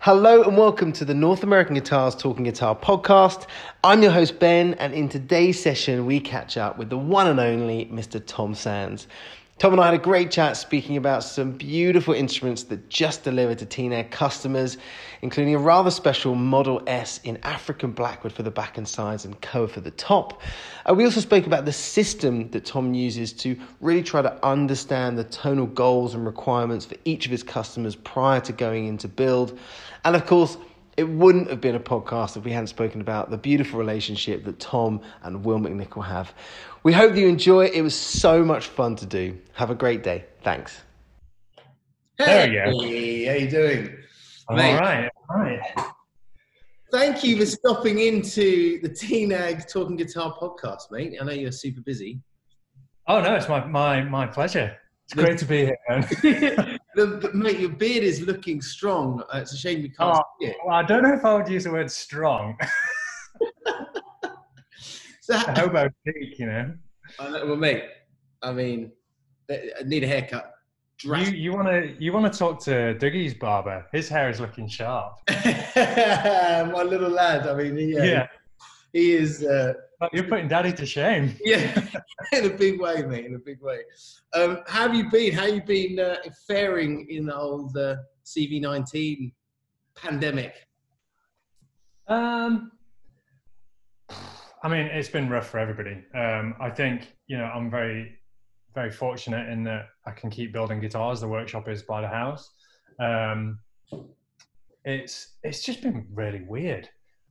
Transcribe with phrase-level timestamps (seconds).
[0.00, 3.48] Hello and welcome to the North American Guitars Talking Guitar podcast.
[3.82, 7.40] I'm your host Ben, and in today's session, we catch up with the one and
[7.40, 8.22] only Mr.
[8.24, 9.08] Tom Sands.
[9.58, 13.58] Tom and I had a great chat speaking about some beautiful instruments that just delivered
[13.58, 14.78] to TNAG customers,
[15.20, 19.40] including a rather special Model S in African Blackwood for the back and sides and
[19.42, 20.40] Koa for the top.
[20.88, 25.18] Uh, we also spoke about the system that Tom uses to really try to understand
[25.18, 29.58] the tonal goals and requirements for each of his customers prior to going into build.
[30.08, 30.56] And of course,
[30.96, 34.58] it wouldn't have been a podcast if we hadn't spoken about the beautiful relationship that
[34.58, 36.32] Tom and Will McNicol have.
[36.82, 37.74] We hope that you enjoy it.
[37.74, 39.36] It was so much fun to do.
[39.52, 40.24] Have a great day.
[40.40, 40.80] Thanks.
[42.16, 42.80] There you go.
[42.80, 43.98] Hey, how you doing?
[44.48, 44.78] All Mate.
[44.78, 45.60] right, all right.
[46.90, 51.18] Thank you for stopping into the TNAG Talking Guitar podcast, mate.
[51.20, 52.22] I know you're super busy.
[53.06, 54.74] Oh no, it's my my my pleasure.
[55.04, 55.70] It's great to be
[56.22, 56.77] here.
[57.06, 59.22] but mate, your beard is looking strong.
[59.32, 60.22] Uh, it's a shame we can't Oh.
[60.40, 60.56] see it.
[60.64, 62.56] well, I don't know if I would use the word strong.
[65.20, 66.72] So, A hobo cheek, you know.
[67.20, 67.84] I know- well, mate,
[68.42, 68.92] I mean,
[69.50, 70.54] I need a haircut.
[71.02, 71.34] You Drastic.
[71.36, 73.86] you want to you want to talk to Dougie's barber?
[73.92, 75.18] His hair is looking sharp.
[75.76, 77.46] My little lad.
[77.46, 78.26] I mean, he, uh, Yeah,
[78.94, 79.44] he is.
[79.44, 79.74] Uh,
[80.12, 81.34] you're putting Daddy to shame.
[81.44, 81.86] Yeah,
[82.32, 83.24] in a big way, mate.
[83.26, 83.80] In a big way.
[84.34, 85.32] Um, how have you been?
[85.32, 89.32] How you been uh, faring in the old uh, CV19
[89.94, 90.54] pandemic?
[92.06, 92.72] Um,
[94.62, 96.04] I mean, it's been rough for everybody.
[96.14, 98.18] Um, I think you know I'm very,
[98.74, 101.20] very fortunate in that I can keep building guitars.
[101.20, 102.50] The workshop is by the house.
[103.00, 103.60] Um,
[104.84, 106.88] it's it's just been really weird.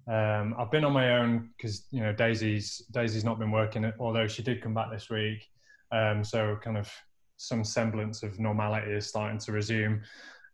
[0.08, 4.27] Um, I've been on my own because you know Daisy's Daisy's not been working, although
[4.27, 5.45] she did come back this week.
[5.91, 6.91] Um, so kind of
[7.38, 10.02] some semblance of normality is starting to resume.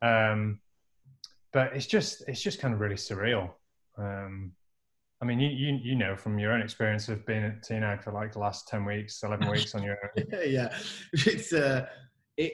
[0.01, 0.59] Um,
[1.51, 3.51] but it's just it's just kind of really surreal.
[3.97, 4.53] Um,
[5.21, 8.11] I mean, you, you you know from your own experience of being at TNAG for
[8.11, 10.25] like the last ten weeks, eleven weeks on your own.
[10.47, 10.75] yeah,
[11.13, 11.85] it's uh,
[12.37, 12.53] it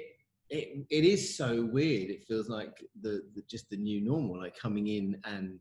[0.50, 2.10] it it is so weird.
[2.10, 5.60] It feels like the, the just the new normal, like coming in and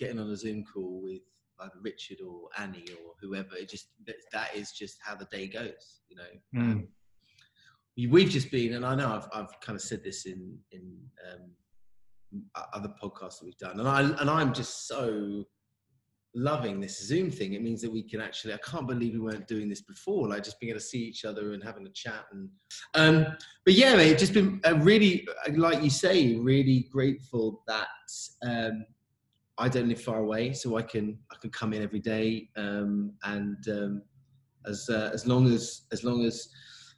[0.00, 1.20] getting on a Zoom call with
[1.60, 3.54] either Richard or Annie or whoever.
[3.54, 6.00] It just that, that is just how the day goes.
[6.08, 6.62] You know.
[6.62, 6.86] Mm.
[7.96, 10.98] we- we've just been, and I know I've, I've kind of said this in in
[11.30, 15.44] um, other podcasts that we've done, and I and I'm just so
[16.34, 17.54] loving this Zoom thing.
[17.54, 18.54] It means that we can actually.
[18.54, 21.24] I can't believe we weren't doing this before, like just being able to see each
[21.24, 22.24] other and having a chat.
[22.32, 22.48] And
[22.94, 27.88] um, but yeah, mate, just been a really, like you say, really grateful that
[28.42, 28.86] um,
[29.60, 33.12] I don't live far away, so I can I can come in every day um,
[33.24, 34.02] and um,
[34.66, 36.48] as uh, as long as as long as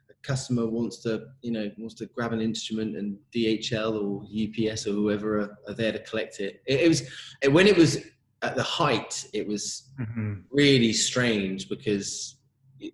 [0.08, 4.86] a customer wants to, you know, wants to grab an instrument and DHL or UPS
[4.86, 6.62] or whoever are, are there to collect it.
[6.66, 7.02] It, it was
[7.42, 7.98] it, when it was
[8.42, 10.44] at the height, it was Mhm.
[10.50, 12.36] really strange because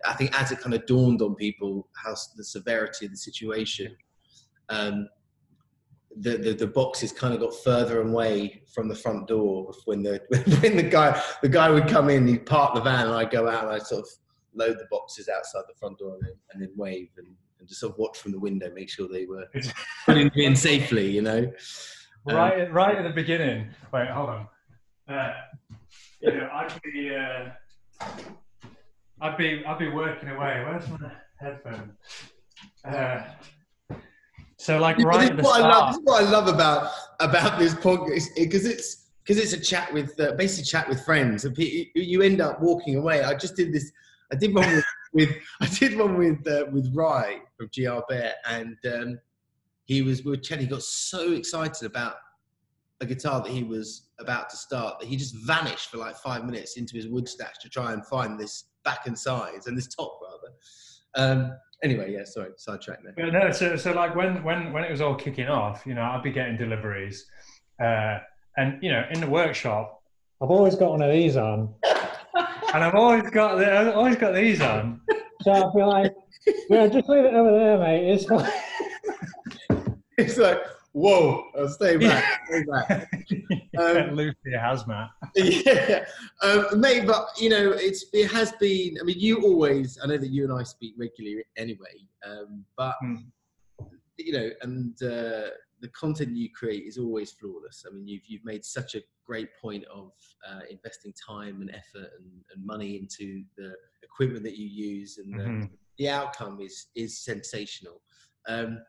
[0.06, 3.96] I think as it kind of dawned on people how the severity of the situation,
[4.68, 5.08] um,
[6.20, 10.20] the, the the boxes kind of got further away from the front door when the
[10.60, 13.48] when the guy the guy would come in, he'd park the van, and I'd go
[13.48, 14.08] out and I'd sort of
[14.54, 17.26] load the boxes outside the front door and then, and then wave and,
[17.58, 19.46] and just sort of watch from the window, make sure they were
[20.06, 21.50] put in, in safely, you know.
[22.28, 23.68] Um, right, right at the beginning.
[23.92, 24.48] Wait, hold on.
[25.08, 25.32] Uh,
[26.20, 28.06] you know, I'd be, uh,
[29.20, 30.64] I'd be, I'd be working away.
[30.66, 31.92] Where's my headphone?
[32.84, 33.22] Uh,
[34.58, 36.90] so, like, right this, at the what I love, this is what I love about
[37.20, 41.44] about this podcast because it's because it's a chat with uh, basically chat with friends
[41.44, 43.22] and you end up walking away.
[43.22, 43.92] I just did this.
[44.32, 48.34] I did one with, with I did one with uh, with Rye from GR Bear
[48.48, 49.18] and um,
[49.84, 50.66] he was we were chatting.
[50.66, 52.16] He got so excited about
[53.00, 56.44] a guitar that he was about to start that he just vanished for like five
[56.44, 59.86] minutes into his wood stash to try and find this back and sides and this
[59.86, 60.52] top rather.
[61.14, 61.52] Um,
[61.82, 63.14] anyway, yeah, sorry, sidetrack there.
[63.16, 66.02] But no, so, so like when, when, when it was all kicking off, you know,
[66.02, 67.26] I'd be getting deliveries,
[67.82, 68.18] uh,
[68.56, 70.02] and you know, in the workshop,
[70.42, 71.74] I've always got one of these on,
[72.74, 75.00] and I've always got, the, I've always got these on.
[75.42, 76.14] So I'd be like,
[76.68, 78.08] yeah, just leave it over there, mate.
[78.08, 78.50] It's fine.
[80.18, 80.60] It's like,
[80.92, 83.10] whoa, I'll stay back, stay back.
[83.78, 85.08] Um, Lucy hazmat.
[85.36, 86.04] yeah,
[86.42, 87.06] um, mate.
[87.06, 88.96] But you know, it's it has been.
[89.00, 89.96] I mean, you always.
[90.02, 91.94] I know that you and I speak regularly anyway.
[92.26, 93.16] Um, but Hmm.
[94.16, 95.50] you know, and uh,
[95.80, 97.84] the content you create is always flawless.
[97.88, 100.10] I mean, you've you've made such a great point of
[100.50, 105.38] uh, investing time and effort and, and money into the equipment that you use, and
[105.38, 105.70] the, Mhm.
[105.98, 108.02] the outcome is is sensational.
[108.48, 108.80] Um,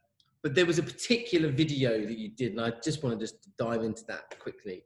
[0.43, 3.49] but there was a particular video that you did, and I just want to just
[3.57, 4.83] dive into that quickly.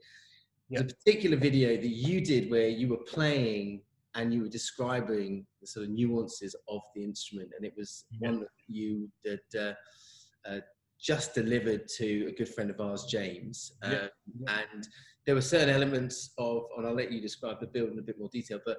[0.70, 3.82] There's a particular video that you did where you were playing
[4.16, 8.30] and you were describing the sort of nuances of the instrument, and it was Yeah.
[8.30, 9.74] one that you did, uh,
[10.46, 10.62] uh,
[11.00, 13.74] just delivered to a good friend of ours, James.
[13.84, 14.08] Yeah.
[14.40, 14.64] Yeah.
[14.72, 14.88] And
[15.26, 18.18] there were certain elements of, and I'll let you describe the build in a bit
[18.20, 18.78] more detail, but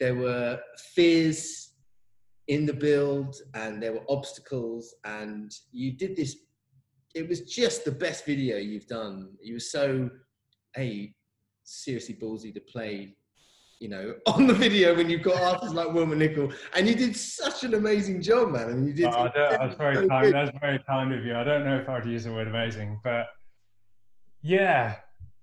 [0.00, 0.60] there were
[0.94, 1.73] fears
[2.48, 6.36] in the build and there were obstacles and you did this
[7.14, 10.10] it was just the best video you've done you were so
[10.74, 11.14] hey
[11.64, 13.16] seriously ballsy to play
[13.80, 17.16] you know on the video when you've got artists like Will McNicol and you did
[17.16, 20.32] such an amazing job man and you did Oh, I very so kind.
[20.32, 20.52] good.
[20.60, 21.34] Very kind of you.
[21.34, 23.26] I don't know if I'd use the word amazing, but
[24.42, 24.96] yeah,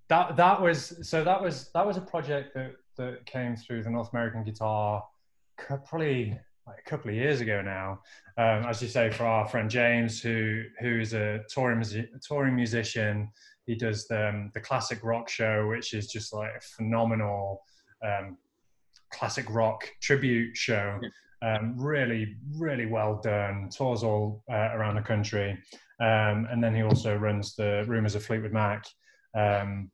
[0.09, 3.89] that that was so that was that was a project that that came through the
[3.89, 5.03] North American Guitar
[5.57, 8.01] probably like a couple of years ago now.
[8.37, 11.83] Um, as you say, for our friend James, who who's a touring
[12.21, 13.29] touring musician,
[13.65, 17.61] he does the um, the classic rock show, which is just like a phenomenal
[18.05, 18.37] um,
[19.11, 20.99] classic rock tribute show.
[21.43, 23.69] Um, really, really well done.
[23.75, 25.57] Tours all uh, around the country,
[25.99, 28.85] um, and then he also runs the Rumors of Fleetwood Mac,
[29.35, 29.89] um,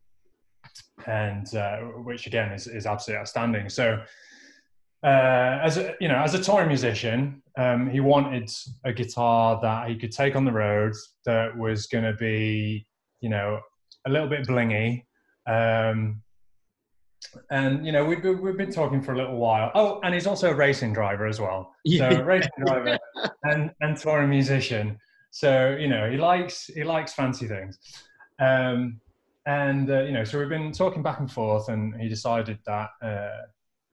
[1.05, 3.69] and uh, which again is, is absolutely outstanding.
[3.69, 4.01] So,
[5.03, 8.49] uh, as a you know, as a touring musician, um, he wanted
[8.83, 10.93] a guitar that he could take on the road
[11.25, 12.85] that was going to be,
[13.21, 13.59] you know,
[14.05, 15.03] a little bit blingy.
[15.47, 16.21] Um,
[17.51, 19.71] and you know we've been, we've been talking for a little while.
[19.75, 21.73] Oh, and he's also a racing driver as well.
[21.87, 22.19] So Yeah.
[22.19, 22.97] a racing driver
[23.43, 24.97] and and touring musician.
[25.31, 27.77] So you know he likes he likes fancy things.
[28.39, 28.99] Um,
[29.45, 32.89] and uh, you know so we've been talking back and forth, and he decided that
[33.01, 33.41] uh,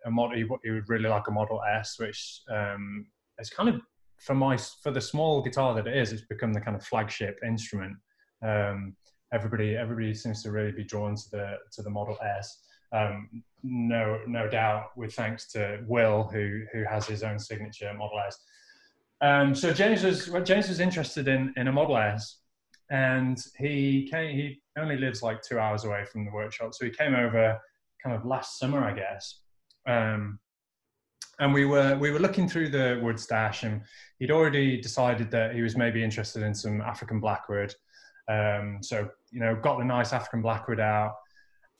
[0.04, 3.06] a model he, he would really like a Model S, which um,
[3.38, 3.80] is kind of
[4.18, 7.38] for my for the small guitar that it is, it's become the kind of flagship
[7.46, 7.96] instrument.
[8.42, 8.96] Um,
[9.32, 12.58] everybody everybody seems to really be drawn to the to the Model S.
[12.92, 18.20] Um, no no doubt with thanks to Will who who has his own signature Model
[18.26, 18.38] S.
[19.20, 22.38] Um, so James was well, James was interested in in a Model S,
[22.90, 24.36] and he came.
[24.36, 27.58] He only lives like two hours away from the workshop, so he came over
[28.02, 29.40] kind of last summer, I guess.
[29.86, 30.38] Um,
[31.40, 33.82] and we were we were looking through the wood stash, and
[34.18, 37.74] he'd already decided that he was maybe interested in some African blackwood.
[38.28, 41.14] Um, so you know, got the nice African blackwood out,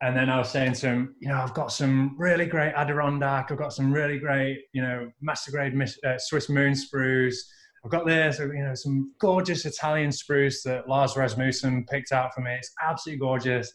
[0.03, 3.51] and then I was saying to him, you know, I've got some really great Adirondack,
[3.51, 7.51] I've got some really great, you know, master grade uh, Swiss moon spruce.
[7.85, 12.41] I've got this, you know, some gorgeous Italian spruce that Lars Rasmussen picked out for
[12.41, 12.53] me.
[12.55, 13.73] It's absolutely gorgeous.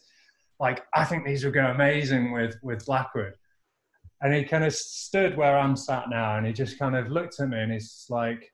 [0.58, 3.34] Like, I think these would go amazing with with Blackwood.
[4.22, 7.40] And he kind of stood where I'm sat now, and he just kind of looked
[7.40, 8.52] at me, and he's like,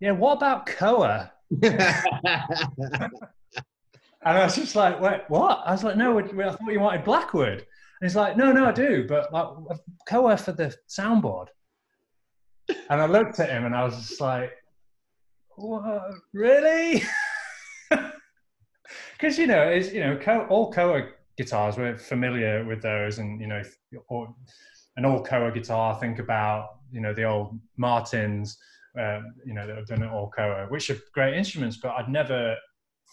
[0.00, 1.32] "Yeah, what about Koa?"
[4.26, 5.62] And I was just like, wait, what?
[5.64, 7.58] I was like, no, I thought you wanted Blackwood.
[7.58, 9.78] And he's like, no, no, I do, but like
[10.08, 11.46] Koa for the soundboard.
[12.68, 14.50] And I looked at him and I was just like,
[15.54, 16.10] what?
[16.34, 17.04] Really?
[19.18, 23.18] Because, you know, it's, you know, all Koa guitars, we're familiar with those.
[23.18, 23.62] And, you know,
[24.08, 24.34] or,
[24.96, 28.56] an all Koa guitar, think about, you know, the old Martins,
[28.98, 32.56] um, you know, that have done all Koa, which are great instruments, but I'd never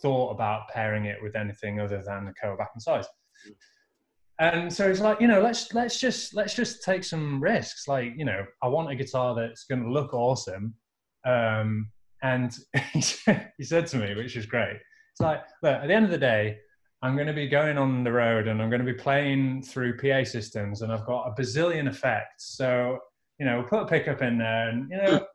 [0.02, 3.06] thought about pairing it with anything other than the Koa back and size.
[4.40, 7.88] And so it's like, you know, let's let's just let's just take some risks.
[7.88, 10.74] Like, you know, I want a guitar that's going to look awesome.
[11.26, 11.92] Um,
[12.24, 12.58] and
[12.94, 14.78] he said to me, which is great.
[15.12, 16.58] It's like, look, at the end of the day,
[17.04, 19.98] I'm going to be going on the road and I'm going to be playing through
[19.98, 22.56] PA systems, and I've got a bazillion effects.
[22.56, 22.98] So,
[23.40, 25.26] you know, put a pickup in there, and you know,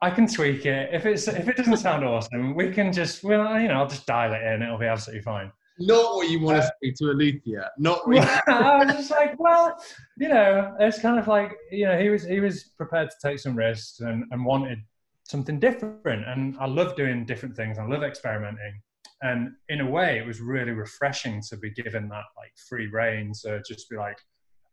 [0.00, 0.88] I can tweak it.
[0.90, 4.06] If it's if it doesn't sound awesome, we can just well, you know, I'll just
[4.06, 4.62] dial it in.
[4.62, 5.52] It'll be absolutely fine.
[5.78, 7.68] Not what you want to uh, say to a luthier.
[7.76, 8.26] Not really.
[8.46, 9.76] I was just like, well,
[10.16, 13.38] you know, it's kind of like, you know, he was he was prepared to take
[13.38, 14.78] some risks and, and wanted
[15.24, 16.26] something different.
[16.26, 17.78] And I love doing different things.
[17.78, 18.80] I love experimenting.
[19.24, 23.32] And in a way, it was really refreshing to be given that like free rein
[23.42, 24.18] to just be like,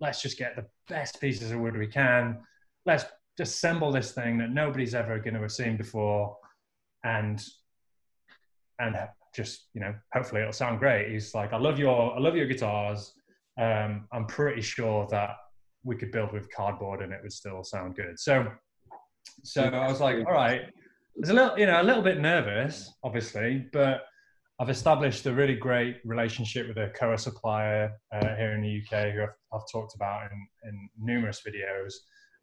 [0.01, 2.37] let's just get the best pieces of wood we can.
[2.85, 3.05] Let's
[3.39, 6.35] assemble this thing that nobody's ever going to have seen before,
[7.05, 7.41] and
[8.79, 8.97] and
[9.33, 11.09] just you know, hopefully it'll sound great.
[11.09, 13.13] He's like, I love your I love your guitars.
[13.57, 15.37] Um, I'm pretty sure that
[15.83, 18.19] we could build with cardboard and it would still sound good.
[18.19, 18.47] So,
[19.43, 20.61] so I was like, all right.
[21.15, 24.03] Was a little, you know, a little bit nervous, obviously, but
[24.61, 29.11] I've established a really great relationship with a Koa supplier uh, here in the UK
[29.11, 31.93] who I've, I've talked about in, in numerous videos.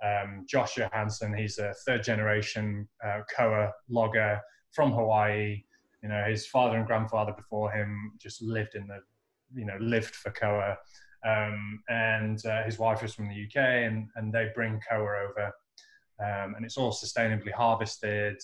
[0.04, 4.40] Um, Josh Johansson, he's a third generation uh, Koa logger
[4.72, 5.62] from Hawaii.
[6.02, 8.98] You know, his father and grandfather before him just lived in the,
[9.54, 10.76] you know, lived for Koa.
[11.24, 15.52] Um, and uh, his wife is from the UK, and, and they bring Koa over.
[16.18, 18.38] Um, and it's all sustainably harvested.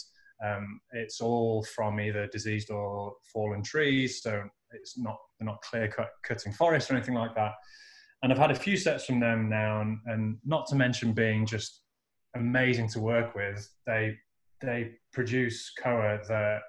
[0.45, 5.89] Um, it's all from either diseased or fallen trees, so it's not they're not clear
[5.89, 7.53] cut, cutting forests or anything like that.
[8.23, 11.47] And I've had a few sets from them now, and, and not to mention being
[11.47, 11.83] just
[12.37, 13.69] amazing to work with.
[13.87, 14.17] They
[14.61, 16.61] they produce koa that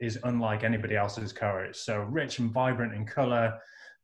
[0.00, 1.64] is unlike anybody else's koa.
[1.64, 3.58] It's so rich and vibrant in color.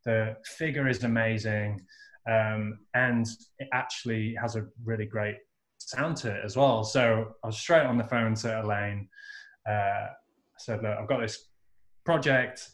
[0.05, 1.81] The figure is amazing,
[2.29, 3.26] um, and
[3.59, 5.37] it actually has a really great
[5.91, 6.85] sound to it as well.
[6.85, 9.09] So I was straight on the phone to Elaine.
[9.69, 11.49] Uh, I said, "Look, I've got this
[12.05, 12.69] project.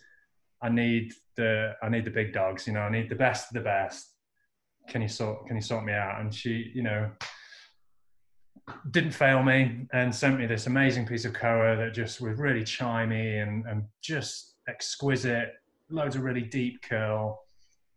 [0.62, 2.66] I need the I need the big dogs.
[2.66, 4.14] You know, I need the best of the best.
[4.88, 7.10] Can you sort Can you sort me out?" And she, you know,
[8.90, 12.62] didn't fail me and sent me this amazing piece of koa that just was really
[12.62, 15.52] chimey and, and just exquisite.
[15.90, 17.42] Loads of really deep curl,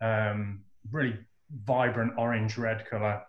[0.01, 1.18] um, really
[1.65, 3.22] vibrant orange red color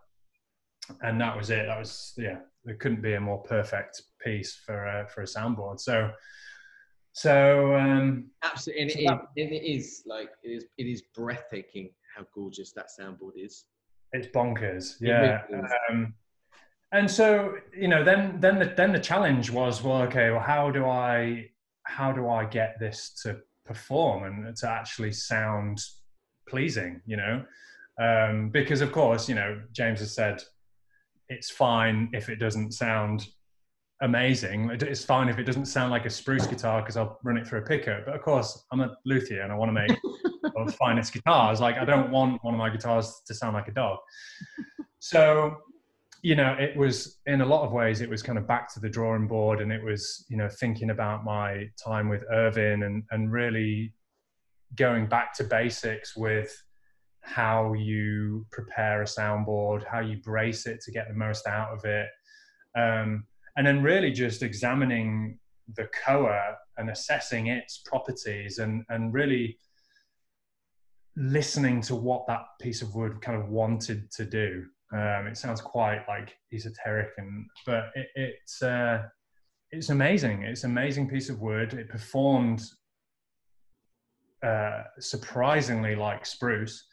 [1.03, 1.67] and that was it.
[1.67, 2.39] That was yeah.
[2.65, 5.81] There couldn't be a more perfect piece for a, for a soundboard.
[5.81, 6.11] So
[7.13, 11.03] so um, absolutely, and so it, that- it, it is like it is it is
[11.15, 13.65] breathtaking how gorgeous that soundboard is.
[14.13, 15.01] it's bonkers.
[15.01, 15.43] It Yeah.
[15.51, 15.63] really.
[15.91, 16.15] Um,
[16.93, 20.71] and so you know, then then the then the challenge was well, okay, well, how
[20.71, 21.49] do I
[21.85, 25.81] how do I get this to perform and to actually sound
[26.49, 27.01] pleasing?
[27.07, 27.45] You know,
[28.01, 30.43] um, because of course, you know, James has said
[31.33, 33.27] it's fine if it doesn't sound
[34.03, 34.71] amazing.
[34.71, 37.61] It's fine if it doesn't sound like a spruce guitar because I'll run it through
[37.61, 38.03] a picker.
[38.05, 39.99] But of course, I'm a luthier and I want to make
[40.43, 41.61] the finest guitars.
[41.61, 43.99] Like I don't want one of my guitars to sound like a dog.
[44.99, 45.57] So,
[46.23, 48.81] you know, it was in a lot of ways it was kind of back to
[48.81, 53.03] the drawing board, and it was you know thinking about my time with Ervin and
[53.11, 53.93] and really
[54.77, 56.57] going back to basics with
[57.23, 61.85] how you prepare a soundboard, how you brace it to get the most out of
[61.85, 62.09] it,
[62.77, 63.25] um,
[63.57, 65.39] and then really just examining
[65.77, 69.57] the koa and assessing its properties and and really
[71.17, 74.65] listening to what that piece of wood kind of wanted to do.
[74.93, 79.03] Um, it sounds quite like esoteric, and but it, it's uh,
[79.71, 80.43] it's amazing.
[80.43, 81.73] It's an amazing piece of wood.
[81.73, 82.63] It performed
[84.43, 86.85] uh, surprisingly like spruce,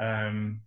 [0.00, 0.60] um,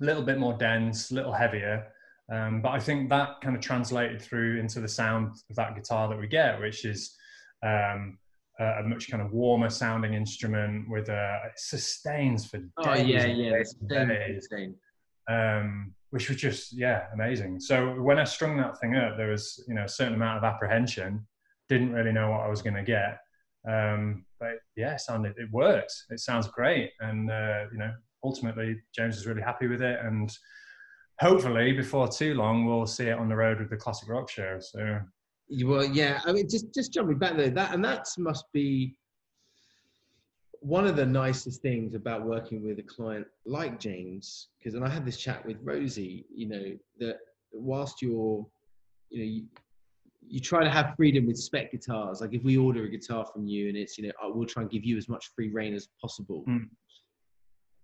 [0.00, 1.86] a little bit more dense, a little heavier.
[2.32, 6.08] Um, but I think that kind of translated through into the sound of that guitar
[6.08, 7.16] that we get, which is
[7.64, 8.18] um,
[8.58, 12.70] a, a much kind of warmer sounding instrument with a it sustains for days.
[12.78, 14.48] Oh yeah, yeah, days days
[15.28, 17.60] um, which was just yeah amazing.
[17.60, 20.44] So when I strung that thing up, there was you know a certain amount of
[20.44, 21.26] apprehension.
[21.68, 23.18] Didn't really know what I was going to get,
[23.68, 25.92] um, but yeah, it sounded it worked.
[26.10, 27.92] It sounds great, and uh, you know
[28.24, 30.30] ultimately James is really happy with it, and
[31.20, 34.58] hopefully before too long we'll see it on the road with the classic rock show.
[34.60, 35.00] So
[35.64, 36.20] Well, yeah.
[36.24, 38.96] I mean, just just jumping back there, that and that must be
[40.60, 44.88] one of the nicest things about working with a client like James, because and I
[44.88, 46.26] had this chat with Rosie.
[46.34, 46.64] You know
[46.98, 47.18] that
[47.52, 48.46] whilst you're,
[49.10, 49.44] you know, you,
[50.26, 52.20] you try to have freedom with spec guitars.
[52.20, 54.62] Like if we order a guitar from you and it's, you know, I will try
[54.62, 56.44] and give you as much free rein as possible.
[56.48, 56.68] Mm.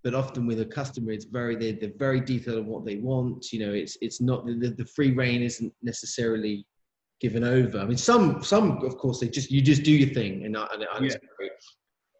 [0.06, 3.52] But often with a customer, it's very they're, they're very detailed on what they want.
[3.52, 6.64] You know, it's it's not the, the, the free rein isn't necessarily
[7.20, 7.80] given over.
[7.80, 10.68] I mean, some some of course they just you just do your thing and I,
[10.72, 11.16] and I Yeah.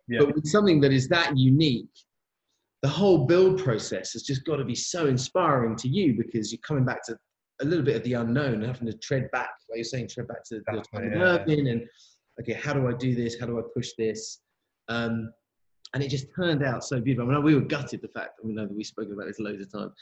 [0.08, 1.96] yeah, but with something that is that unique,
[2.82, 6.66] the whole build process has just got to be so inspiring to you because you're
[6.66, 7.16] coming back to
[7.60, 10.26] a little bit of the unknown and having to tread back, like you're saying, tread
[10.26, 11.40] back to the time Definitely, of yeah.
[11.40, 11.82] Ervin and
[12.40, 13.38] okay, how do I do this?
[13.38, 14.40] How do I push this?
[14.88, 15.30] Um,
[15.96, 17.30] and it just turned out so beautiful.
[17.30, 18.32] I mean, we were gutted the fact.
[18.38, 19.92] I mean, know that we spoke about this loads of times.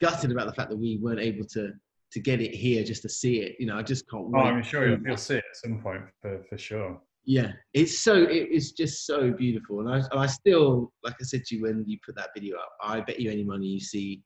[0.00, 1.72] Gutted about the fact that we weren't able to
[2.12, 3.56] to get it here just to see it.
[3.58, 4.32] You know, I just can't.
[4.34, 6.98] Oh, I'm sure you'll, you'll see it at some point for for sure.
[7.26, 11.24] Yeah, it's so it is just so beautiful, and I and I still like I
[11.24, 12.70] said to you when you put that video up.
[12.82, 14.22] I bet you any money you see,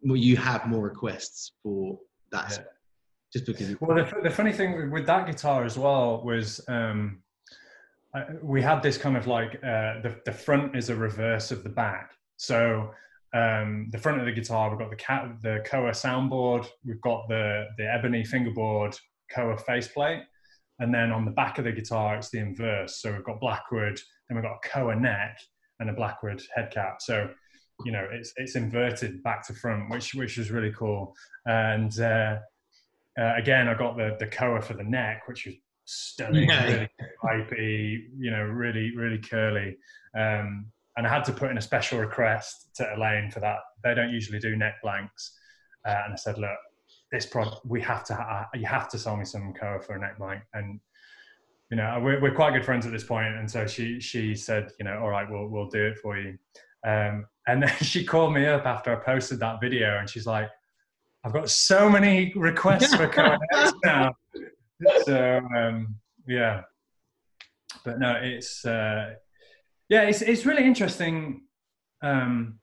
[0.00, 1.98] well, you have more requests for
[2.32, 2.64] that, Yeah.
[3.34, 3.78] just because.
[3.82, 7.22] Well, the, the funny thing with that guitar as well was um,
[8.42, 11.68] we had this kind of like uh, the, the front is a reverse of the
[11.68, 12.12] back.
[12.36, 12.90] So
[13.34, 17.28] um, the front of the guitar, we've got the cat, the Koa soundboard, we've got
[17.28, 18.96] the the ebony fingerboard
[19.32, 20.22] Koa faceplate,
[20.78, 23.00] and then on the back of the guitar it's the inverse.
[23.00, 25.38] So we've got Blackwood, then we've got a Koa neck
[25.80, 26.98] and a Blackwood head cap.
[27.00, 27.28] So
[27.84, 31.14] you know it's it's inverted back to front, which which was really cool.
[31.46, 32.38] And uh,
[33.18, 35.54] uh, again, I got the the koa for the neck, which was
[35.86, 36.64] stunning, yeah.
[36.64, 36.88] really
[37.22, 39.76] pipey, you know, really really curly.
[40.16, 40.66] Um,
[40.98, 43.58] and I had to put in a special request to Elaine for that.
[43.84, 45.38] They don't usually do neck blanks,
[45.86, 46.56] uh, and I said, look,
[47.12, 49.98] this product we have to ha- you have to sell me some koa for a
[49.98, 50.80] neck blank and
[51.70, 53.34] you know we're, we're quite good friends at this point.
[53.34, 56.36] and so she she said you know all right we'll we'll do it for you
[56.86, 60.48] um, and then she called me up after i posted that video and she's like
[61.24, 63.38] i've got so many requests for koa
[63.84, 64.12] now
[65.04, 65.94] so um,
[66.26, 66.62] yeah
[67.84, 69.14] but no it's uh,
[69.88, 71.42] yeah it's it's really interesting
[72.02, 72.58] um,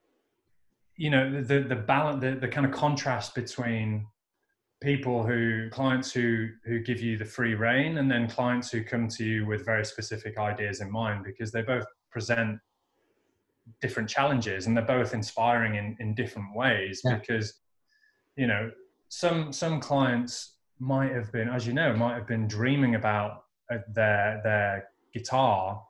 [0.98, 4.06] you know the the balance the, the kind of contrast between
[4.82, 9.08] people who clients who who give you the free rein and then clients who come
[9.08, 12.60] to you with very specific ideas in mind because they both present
[13.82, 17.16] different challenges and they're both inspiring in in different ways yeah.
[17.16, 17.62] because
[18.36, 18.70] you know
[19.08, 20.53] some some clients
[20.84, 25.82] might have been as you know might have been dreaming about uh, their their guitar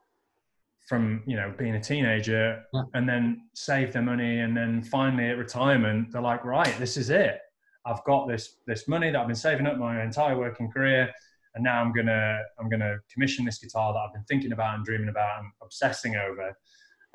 [0.88, 2.84] from you know being a teenager yeah.
[2.94, 7.10] and then save their money and then finally at retirement they're like right this is
[7.10, 7.40] it
[7.86, 11.12] I've got this this money that I've been saving up my entire working career,
[11.56, 14.86] and now I'm gonna I'm gonna commission this guitar that I've been thinking about and
[14.86, 16.58] dreaming about and obsessing over.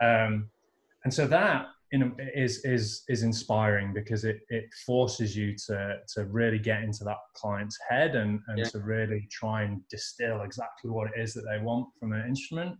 [0.00, 0.50] Um,
[1.04, 5.96] and so that you know is is is inspiring because it it forces you to
[6.14, 8.64] to really get into that client's head and and yeah.
[8.64, 12.76] to really try and distill exactly what it is that they want from an instrument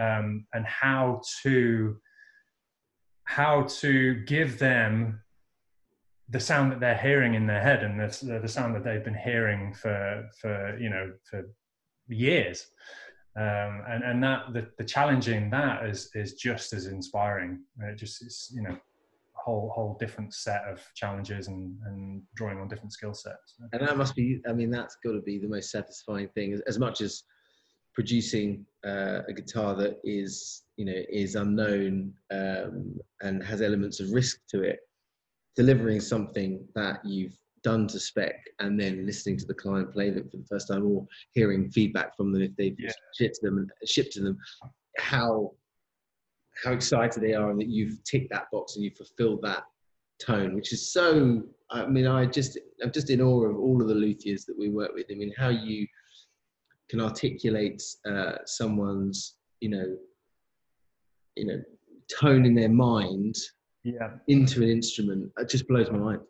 [0.00, 1.96] um, and how to
[3.24, 5.20] how to give them
[6.28, 9.14] the sound that they're hearing in their head and the, the sound that they've been
[9.14, 11.44] hearing for for you know for
[12.08, 12.66] years
[13.36, 17.60] um, and and that the, the challenging that is is just as inspiring.
[17.80, 18.78] It just is you know a
[19.34, 23.54] whole whole different set of challenges and and drawing on different skill sets.
[23.72, 26.60] And that must be i mean that's got to be the most satisfying thing as,
[26.62, 27.22] as much as
[27.94, 34.10] producing uh, a guitar that is you know is unknown um, and has elements of
[34.10, 34.80] risk to it
[35.56, 40.30] delivering something that you've done to spec and then listening to the client play it
[40.30, 42.90] for the first time or hearing feedback from them if they've yeah.
[43.16, 44.38] shipped them and shipped to them
[44.98, 45.52] how
[46.64, 49.62] how excited they are and that you've ticked that box and you've fulfilled that
[50.20, 53.88] tone which is so i mean i just i'm just in awe of all of
[53.88, 55.06] the luthiers that we work with.
[55.10, 55.86] I mean how you
[56.88, 59.96] can articulate uh, someone's you know
[61.36, 61.62] you know
[62.20, 63.36] tone in their mind
[63.84, 64.10] yeah.
[64.28, 66.20] into an instrument it just blows my mind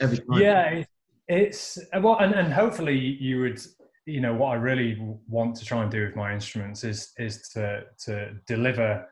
[0.00, 0.84] every time yeah
[1.28, 3.60] it's well and, and hopefully you would
[4.06, 4.96] you know what i really
[5.28, 9.06] want to try and do with my instruments is is to to deliver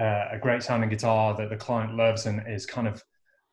[0.00, 3.02] uh, a great sounding guitar that the client loves and is kind of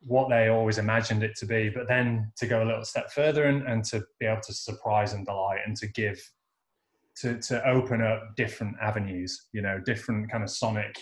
[0.02, 3.44] what they always imagined it to be but then to go a little step further
[3.44, 6.18] and, and to be able to surprise and delight and to give
[7.14, 10.96] to to open up different avenues you know different kind of sonic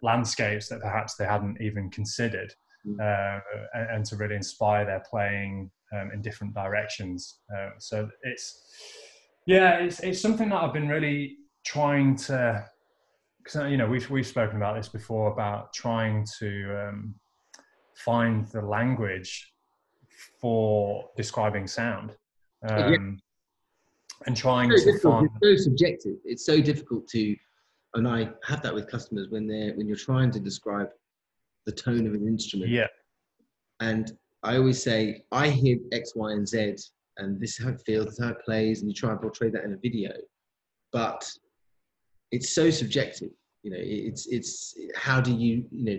[0.00, 2.54] landscapes that perhaps they hadn't even considered.
[3.00, 3.38] Uh,
[3.74, 7.38] and, and, to really inspire their playing um, in different directions.
[7.54, 8.60] Uh, so it's
[9.46, 12.64] yeah, it's it's something that I've been really trying to.
[13.38, 17.14] Because you know we've we've spoken about this before about trying to um,
[17.94, 19.52] find the language
[20.40, 22.16] for describing sound.
[22.68, 22.98] Um, yeah.
[24.26, 25.28] And trying to find.
[25.40, 26.16] It's so subjective.
[26.24, 27.36] It's so difficult to
[27.94, 30.88] and I have that with customers when they're when you're trying to describe
[31.66, 32.70] the tone of an instrument.
[32.70, 32.86] Yeah.
[33.80, 36.76] And I always say, I hear X, Y, and Z,
[37.18, 39.20] and this is how it feels, this is how it plays, and you try and
[39.20, 40.12] portray that in a video.
[40.92, 41.28] But
[42.30, 43.30] it's so subjective.
[43.62, 45.98] You know, it's it's how do you you know.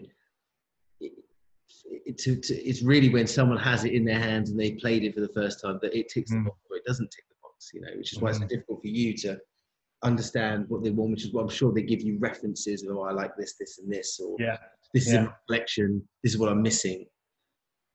[2.06, 5.04] It, to, to, it's really when someone has it in their hands and they played
[5.04, 6.44] it for the first time that it ticks mm.
[6.44, 8.32] the box or it doesn't tick the box, you know, which is why mm.
[8.32, 9.38] it's so difficult for you to
[10.04, 13.04] understand what they want, which is what I'm sure they give you references of, oh,
[13.04, 14.58] I like this, this, and this, or yeah,
[14.94, 15.26] this is yeah.
[15.26, 16.08] a collection.
[16.24, 17.06] This is what I'm missing.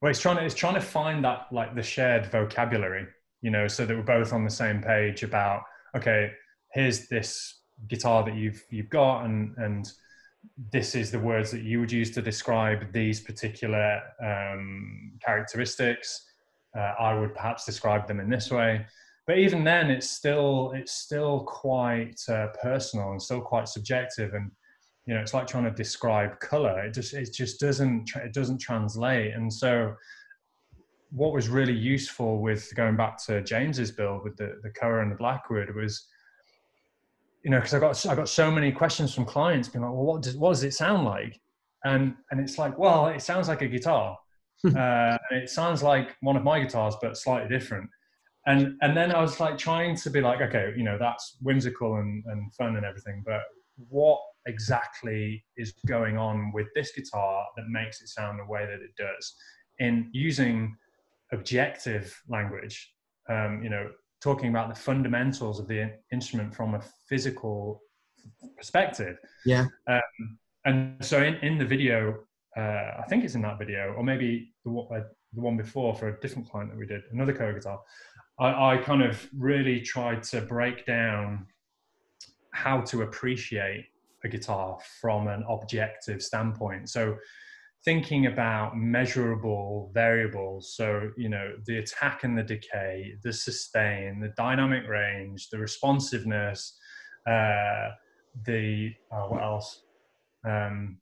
[0.01, 3.07] Well, it's trying to it's trying to find that like the shared vocabulary,
[3.41, 5.63] you know, so that we're both on the same page about
[5.95, 6.31] okay,
[6.73, 9.91] here's this guitar that you've you've got, and and
[10.71, 16.25] this is the words that you would use to describe these particular um, characteristics.
[16.77, 18.85] Uh, I would perhaps describe them in this way
[19.29, 24.49] but even then it's still it's still quite uh, personal and still quite subjective and
[25.09, 28.59] you know it's like trying to describe color it just it just doesn't it doesn't
[28.59, 29.93] translate and so
[31.11, 35.11] what was really useful with going back to james's build with the the koa and
[35.11, 36.07] the blackwood was
[37.43, 40.03] you know because i got i got so many questions from clients being like well
[40.03, 41.39] what does what does it sound like
[41.85, 44.17] and and it's like, well, it sounds like a guitar.
[44.77, 47.89] uh, it sounds like one of my guitars, but slightly different.
[48.45, 51.95] And and then I was like trying to be like, okay, you know, that's whimsical
[51.95, 53.41] and, and fun and everything, but
[53.89, 54.19] what
[54.49, 58.93] exactly is going on with this guitar that makes it sound the way that it
[58.97, 59.35] does?
[59.79, 60.75] In using
[61.31, 62.93] objective language,
[63.29, 63.89] um, you know,
[64.21, 67.81] talking about the fundamentals of the instrument from a physical
[68.57, 69.17] perspective.
[69.45, 69.65] Yeah.
[69.87, 72.17] Um, and so in, in the video,
[72.57, 72.61] uh,
[72.99, 76.19] I think it's in that video, or maybe the, uh, the one before for a
[76.19, 77.79] different client that we did, another Koa guitar,
[78.39, 81.47] I, I kind of really tried to break down
[82.53, 83.85] how to appreciate
[84.23, 86.89] a guitar from an objective standpoint.
[86.89, 87.17] So
[87.85, 94.33] thinking about measurable variables so you know the attack and the decay the sustain the
[94.35, 96.77] dynamic range the responsiveness
[97.27, 97.89] uh,
[98.45, 99.83] the oh, what else
[100.45, 100.97] um,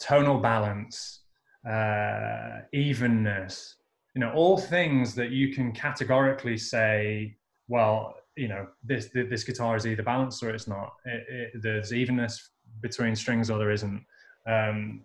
[0.00, 1.22] tonal balance
[1.68, 3.76] uh, evenness
[4.14, 7.34] you know all things that you can categorically say
[7.68, 10.92] well you know this this guitar is either balanced or it's not.
[11.04, 14.04] It, it, there's evenness between strings or there isn't.
[14.46, 15.04] Um,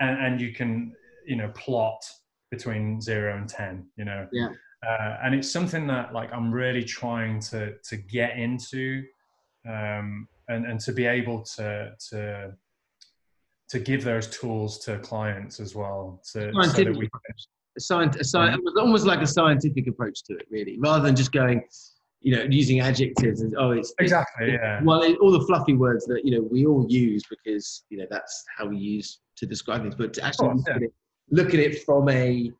[0.00, 0.94] and, and you can
[1.26, 2.04] you know plot
[2.50, 4.26] between zero and ten you know?
[4.32, 4.48] Yeah.
[4.86, 9.02] Uh, and it's something that like i'm really trying to to get into
[9.66, 12.52] um, and and to be able to to
[13.68, 17.08] to give those tools to clients as well to, so that we
[17.76, 21.04] a science, a science, it was almost like a scientific approach to it, really, rather
[21.04, 21.62] than just going,
[22.26, 24.80] you know, using adjectives and oh, it's exactly, it's, yeah.
[24.82, 28.06] Well, it, all the fluffy words that you know we all use because you know
[28.10, 30.74] that's how we use to describe things, but to actually course, look, yeah.
[30.74, 30.94] at it,
[31.30, 32.50] look, at it, from a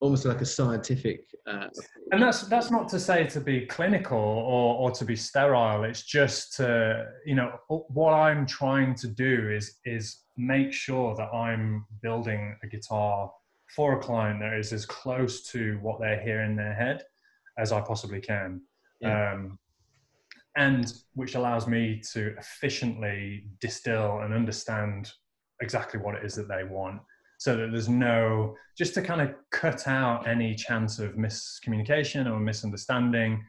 [0.00, 1.20] almost like a scientific.
[1.46, 1.68] Uh,
[2.10, 5.84] and that's that's not to say to be clinical or or to be sterile.
[5.84, 11.32] It's just to you know what I'm trying to do is is make sure that
[11.32, 13.30] I'm building a guitar
[13.76, 17.04] for a client that is as close to what they hear in their head
[17.58, 18.62] as I possibly can.
[19.00, 19.32] Yeah.
[19.32, 19.58] Um,
[20.56, 25.12] and which allows me to efficiently distill and understand
[25.60, 27.00] exactly what it is that they want
[27.38, 32.38] so that there's no just to kind of cut out any chance of miscommunication or
[32.38, 33.42] misunderstanding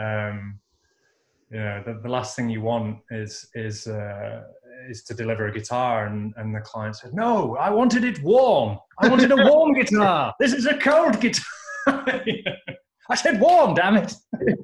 [0.00, 0.58] um,
[1.50, 4.42] you know the, the last thing you want is is uh,
[4.88, 8.78] is to deliver a guitar and, and the client said no i wanted it warm.
[8.98, 10.32] I wanted a warm guitar.
[10.38, 11.44] This is a cold guitar.
[13.10, 14.14] I said warm damn it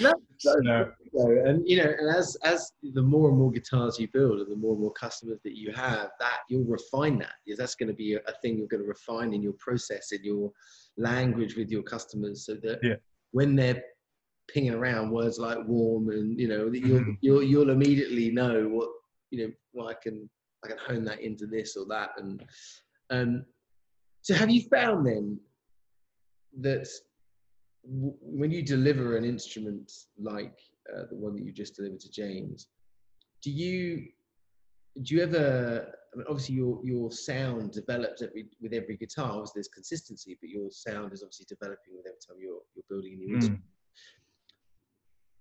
[0.00, 0.12] no,
[0.44, 0.90] no.
[1.14, 4.56] and you know and as as the more and more guitars you build and the
[4.56, 7.94] more and more customers that you have that you'll refine that because that's going to
[7.94, 10.50] be a, a thing you're going to refine in your process in your
[10.96, 12.94] language with your customers so that yeah.
[13.32, 13.82] when they're
[14.48, 17.12] pinging around words like warm and you know you'll, mm-hmm.
[17.20, 18.88] you'll you'll immediately know what
[19.30, 20.28] you know well i can
[20.64, 22.42] i can hone that into this or that and
[23.10, 23.44] um
[24.22, 25.38] so have you found then
[26.60, 26.86] that
[27.88, 30.58] w- when you deliver an instrument like
[30.94, 32.68] uh, the one that you just delivered to james
[33.42, 34.08] do you
[35.02, 39.52] do you ever I mean, obviously your your sound develops every with every guitar obviously
[39.56, 43.16] there's consistency but your sound is obviously developing with every time you're you're building a
[43.16, 43.34] new mm.
[43.34, 43.62] instrument.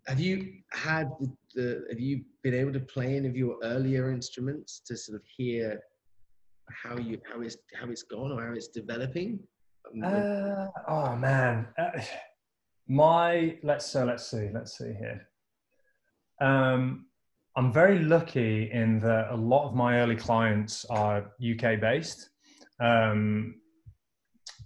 [0.08, 4.10] Have you had the, the, have you been able to play any of your earlier
[4.10, 5.82] instruments to sort of hear
[6.72, 9.40] how you how it's how it's gone or how it's developing?
[10.04, 11.68] Uh, oh man.
[11.78, 11.90] Uh,
[12.88, 15.28] my let's so let's see let's see here
[16.42, 17.06] um,
[17.56, 22.30] i'm very lucky in that a lot of my early clients are uk based
[22.80, 23.56] um,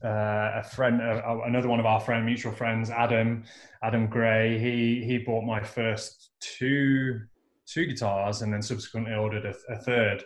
[0.03, 3.43] uh, a friend, uh, uh, another one of our friend, mutual friends, Adam,
[3.83, 4.57] Adam Gray.
[4.57, 7.19] He he bought my first two
[7.67, 10.23] two guitars, and then subsequently ordered a, a third.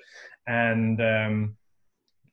[0.47, 1.58] And um,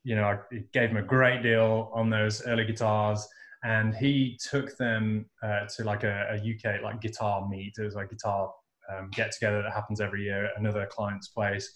[0.05, 0.39] you know, I
[0.73, 3.27] gave him a great deal on those early guitars,
[3.65, 7.75] and he took them uh, to like a, a, UK like guitar meet.
[7.79, 8.53] It was like guitar
[8.91, 11.73] um, get together that happens every year at another client's place,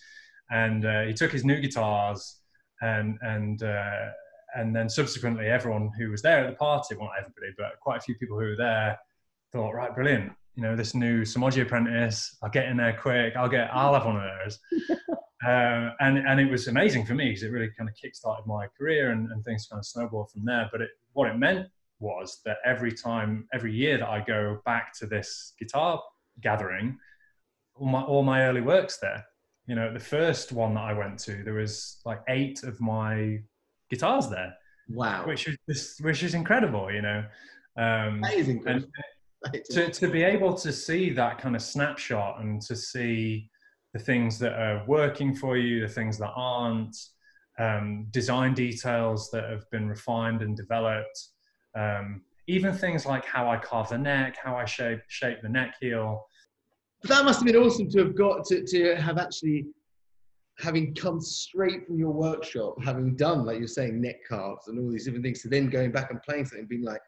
[0.51, 2.40] and uh, he took his new guitars
[2.83, 4.07] and and uh,
[4.57, 7.99] and then subsequently everyone who was there at the party, well not everybody, but quite
[7.99, 8.99] a few people who were there
[9.53, 10.33] thought, right, brilliant.
[10.55, 13.35] You know, this new Somogyi apprentice, I'll get in there quick.
[13.37, 14.59] I'll get, I'll have one of those.
[15.46, 18.66] um, and, and it was amazing for me because it really kind of kickstarted my
[18.79, 20.68] career and, and things kind of snowballed from there.
[20.72, 21.66] But it, what it meant
[21.98, 26.02] was that every time, every year that I go back to this guitar
[26.40, 26.98] gathering,
[27.74, 29.24] all my, all my early works there.
[29.66, 33.38] You know, the first one that I went to, there was like eight of my
[33.90, 34.54] guitars there.
[34.88, 35.26] Wow.
[35.26, 37.24] Which is which is incredible, you know.
[37.76, 38.88] Um, that is incredible.
[39.72, 43.50] To, to be able to see that kind of snapshot and to see
[43.92, 46.96] the things that are working for you, the things that aren't,
[47.59, 51.28] um, design details that have been refined and developed.
[51.76, 55.74] Um, even things like how I carve the neck, how I shape shape the neck
[55.80, 56.24] heel.
[57.02, 59.66] But that must have been awesome to have got to, to have actually
[60.58, 64.90] having come straight from your workshop, having done like you're saying neck carves and all
[64.90, 67.00] these different things, to then going back and playing something, and being like,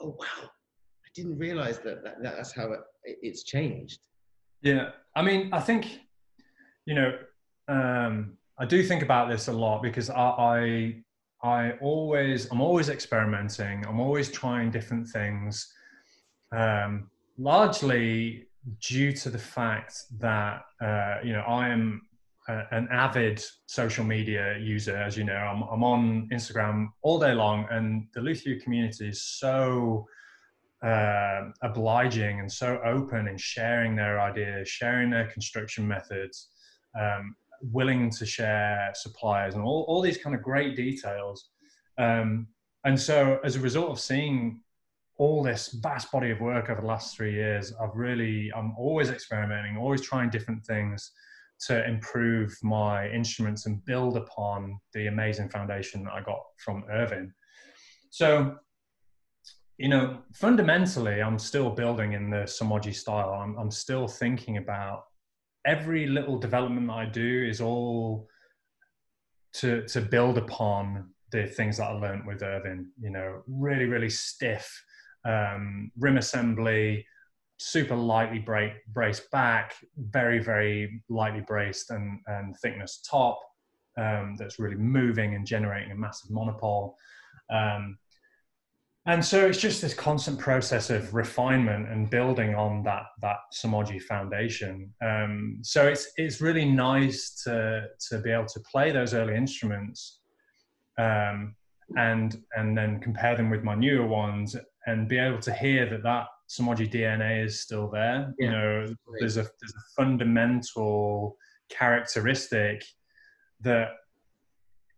[0.00, 4.00] oh wow, I didn't realize that, that that's how it, it's changed.
[4.62, 6.00] Yeah, I mean, I think
[6.84, 7.16] you know,
[7.68, 10.94] um, I do think about this a lot because I, I
[11.42, 13.84] I always, I'm always experimenting.
[13.86, 15.72] I'm always trying different things.
[16.52, 18.46] Um, largely
[18.80, 22.02] due to the fact that uh, you know I am
[22.48, 25.34] a, an avid social media user, as you know.
[25.34, 30.06] I'm, I'm on Instagram all day long, and the luthier community is so
[30.82, 36.48] uh, obliging and so open in sharing their ideas, sharing their construction methods.
[36.98, 41.50] Um, willing to share suppliers and all, all these kind of great details.
[41.98, 42.48] Um,
[42.84, 44.62] and so as a result of seeing
[45.18, 49.10] all this vast body of work over the last three years, I've really, I'm always
[49.10, 51.12] experimenting, always trying different things
[51.66, 57.34] to improve my instruments and build upon the amazing foundation that I got from Ervin.
[58.08, 58.56] So,
[59.76, 63.30] you know, fundamentally, I'm still building in the Somogyi style.
[63.30, 65.04] I'm, I'm still thinking about
[65.66, 68.28] every little development that I do is all
[69.54, 72.90] to to build upon the things that I learned with Ervin.
[73.00, 74.82] You know, really, really stiff
[75.24, 77.06] um, rim assembly,
[77.58, 83.38] super lightly break, braced back, very, very lightly braced and, and thickness top
[83.98, 86.96] um, that's really moving and generating a massive monopole.
[87.52, 87.98] Um,
[89.06, 94.00] and so it's just this constant process of refinement and building on that that Somogyi
[94.02, 94.92] foundation.
[95.02, 100.20] Um, so it's it's really nice to to be able to play those early instruments,
[100.98, 101.54] um,
[101.96, 104.54] and and then compare them with my newer ones,
[104.86, 108.34] and be able to hear that that Somogyi DNA is still there.
[108.38, 108.46] Yeah.
[108.46, 111.38] You know, there's a there's a fundamental
[111.70, 112.84] characteristic
[113.62, 113.88] that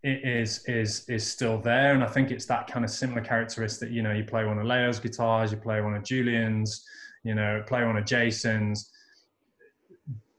[0.04, 3.90] is is is still there, and I think it's that kind of similar characteristic.
[3.90, 6.84] You know, you play one of Leo's guitars, you play one of Julian's,
[7.24, 8.90] you know, play one of Jason's.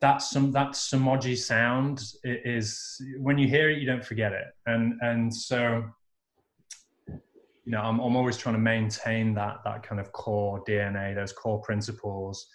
[0.01, 4.95] That's some that Somogyi sound is when you hear it, you don't forget it, and
[5.01, 5.83] and so
[7.07, 11.31] you know, I'm I'm always trying to maintain that that kind of core DNA, those
[11.31, 12.45] core principles,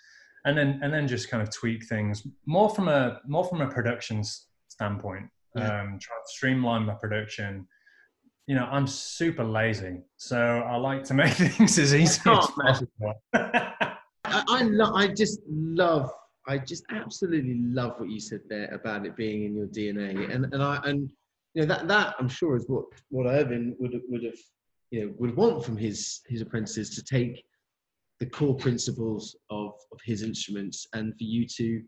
[0.45, 3.67] and then and then just kind of tweak things more from a more from a
[3.67, 4.23] production
[4.69, 5.83] standpoint yeah.
[5.83, 7.67] um, try to streamline my production.
[8.47, 13.15] You know, I'm super lazy, so I like to make things as easy as possible.
[13.35, 16.11] I, I, lo- I just love,
[16.47, 20.47] I just absolutely love what you said there about it being in your DNA, and
[20.53, 21.11] and I and
[21.55, 24.39] you know that that I'm sure is what what Ervin would would have
[24.91, 27.45] you know would want from his his apprentices to take
[28.21, 31.83] the core principles of of his instruments and for you to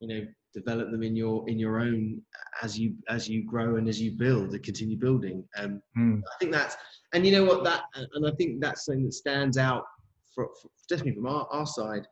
[0.00, 2.20] you know develop them in your in your own
[2.62, 5.44] as you as you grow and as you build and continue building.
[5.56, 6.20] Um mm.
[6.20, 6.76] i think that's
[7.12, 9.84] and you know what that and i think that's something that stands out
[10.34, 12.06] for, for definitely from our, our side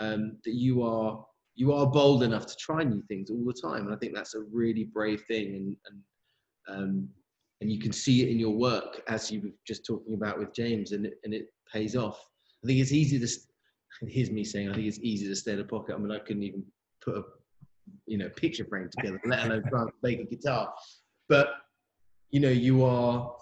[0.00, 3.86] um that you are you are bold enough to try new things all the time.
[3.86, 5.54] And i think that's a really brave thing.
[5.56, 7.08] And and um
[7.62, 10.52] and you can see it in your work as you were just talking about with
[10.52, 12.22] james and it, and it pays off.
[12.62, 13.28] I think it's easy to
[14.08, 15.94] here's me saying i think it's easy to stay in a pocket.
[15.94, 16.62] I mean i couldn't even
[17.02, 17.22] put a
[18.06, 20.72] you know picture frame together, let alone try and make a guitar.
[21.28, 21.48] But
[22.30, 23.34] you know, you are,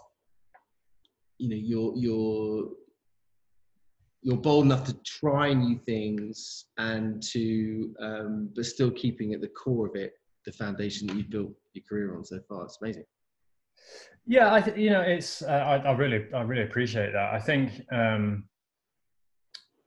[1.38, 2.70] you know, you're you're
[4.22, 9.48] you're bold enough to try new things and to, um, but still keeping at the
[9.48, 10.14] core of it
[10.46, 12.64] the foundation that you've built your career on so far.
[12.64, 13.04] It's amazing.
[14.26, 17.34] Yeah, I th- you know it's uh, I, I, really I really appreciate that.
[17.34, 18.44] I think um,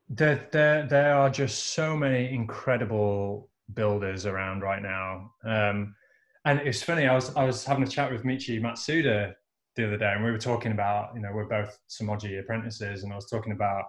[0.10, 5.32] there there there are just so many incredible builders around right now.
[5.44, 5.96] Um,
[6.46, 9.34] and it's funny, I was I was having a chat with Michi Matsuda
[9.76, 13.12] the other day, and we were talking about, you know, we're both Somogyi apprentices, and
[13.12, 13.86] I was talking about,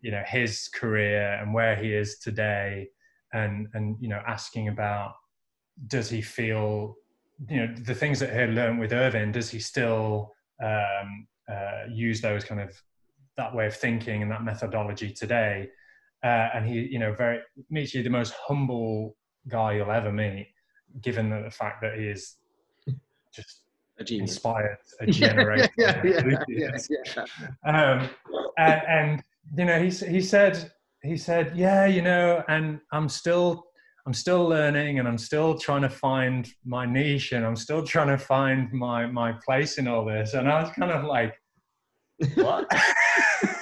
[0.00, 2.88] you know, his career and where he is today,
[3.32, 5.14] and and you know, asking about
[5.86, 6.96] does he feel,
[7.48, 11.84] you know, the things that he had learned with Ervin, does he still um, uh,
[11.90, 12.70] use those kind of
[13.36, 15.68] that way of thinking and that methodology today?
[16.24, 19.14] Uh, and he, you know, very Michi, the most humble
[19.48, 20.48] guy you'll ever meet,
[21.02, 22.36] given the, the fact that he is
[23.30, 23.60] just
[23.98, 24.30] a genius.
[24.30, 25.68] inspired a generation.
[25.78, 27.24] yeah, yeah, yeah, yeah,
[27.66, 28.08] um,
[28.56, 29.22] and, and,
[29.56, 33.66] you know, he he said he said, yeah, you know, and I'm still
[34.06, 38.08] I'm still learning and I'm still trying to find my niche and I'm still trying
[38.08, 40.34] to find my my place in all this.
[40.34, 41.34] And I was kind of like,
[42.34, 42.70] what?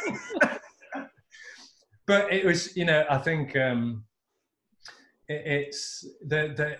[2.07, 4.05] but it was, you know, I think um,
[5.29, 6.77] it, it's the the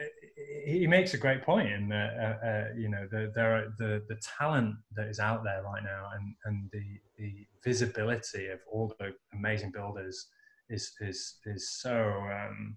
[0.65, 4.03] he makes a great point in that uh, uh, you know the, there are the
[4.09, 8.95] the talent that is out there right now and and the the visibility of all
[8.99, 10.29] the amazing builders
[10.69, 12.77] is is is so um,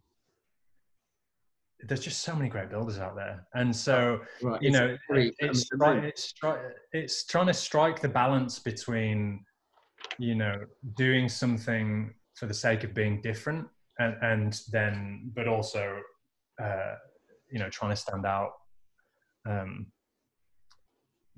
[1.84, 4.62] there's just so many great builders out there and so right.
[4.62, 6.34] you it's know it's, it's,
[6.94, 9.44] it's trying to strike the balance between
[10.18, 10.56] you know
[10.96, 13.68] doing something for the sake of being different
[14.00, 16.00] and, and then but also
[16.62, 16.96] uh,
[17.52, 18.52] you know trying to stand out
[19.48, 19.88] um,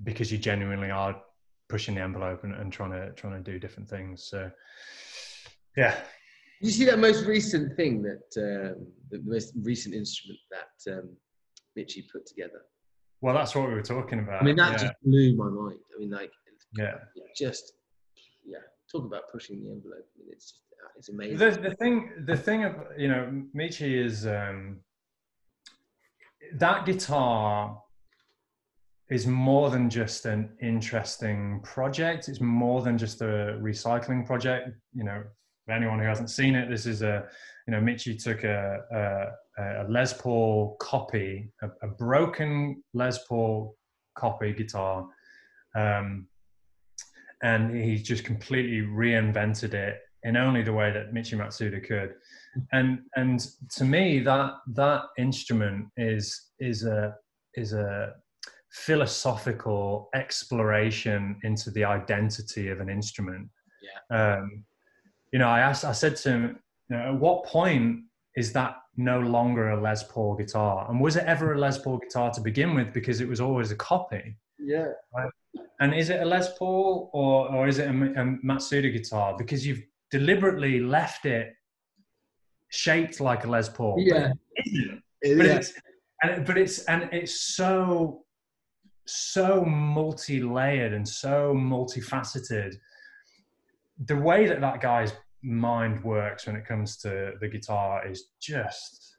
[0.04, 1.20] because you genuinely are
[1.68, 4.50] pushing the envelope and, and trying to trying to do different things so
[5.76, 5.94] yeah
[6.60, 11.10] you see that most recent thing that um, the most recent instrument that um,
[11.76, 12.62] Michi put together?
[13.20, 14.42] Well, that's what we were talking about.
[14.42, 14.78] I mean, that yeah.
[14.78, 15.78] just blew my mind.
[15.94, 16.32] I mean, like,
[16.76, 16.94] yeah,
[17.36, 17.72] just
[18.44, 18.58] yeah,
[18.90, 20.06] talk about pushing the envelope.
[20.16, 20.62] I mean, it's just
[20.96, 21.38] it's amazing.
[21.38, 24.80] The, the thing, the thing of you know, Michi is um,
[26.54, 27.80] that guitar
[29.10, 32.28] is more than just an interesting project.
[32.28, 34.70] It's more than just a recycling project.
[34.92, 35.22] You know,
[35.64, 37.26] for anyone who hasn't seen it, this is a,
[37.66, 38.80] you know, Michi took a,
[39.58, 43.76] a, a Les Paul copy, a, a, broken Les Paul
[44.16, 45.06] copy guitar,
[45.76, 46.26] um,
[47.42, 52.10] and he just completely reinvented it in only the way that Michi Matsuda could.
[52.72, 53.36] And and
[53.76, 54.50] to me, that
[54.82, 56.24] that instrument is
[56.60, 57.14] is a
[57.54, 58.14] is a
[58.70, 63.48] philosophical exploration into the identity of an instrument.
[63.88, 64.16] Yeah.
[64.16, 64.64] Um,
[65.32, 68.04] you know, I asked, I said to him, you know, at what point
[68.36, 70.86] is that no longer a Les Paul guitar?
[70.88, 72.92] And was it ever a Les Paul guitar to begin with?
[72.92, 74.36] Because it was always a copy.
[74.58, 74.88] Yeah.
[75.14, 75.30] Right?
[75.80, 79.34] And is it a Les Paul or, or is it a, a Matsuda guitar?
[79.36, 81.52] Because you've deliberately left it
[82.70, 83.96] shaped like a Les Paul.
[83.98, 84.32] Yeah.
[85.22, 85.72] But, but it's,
[86.22, 88.24] and, but it's and it's so
[89.06, 92.74] so multi-layered and so multifaceted
[94.06, 99.16] the way that that guy's mind works when it comes to the guitar is just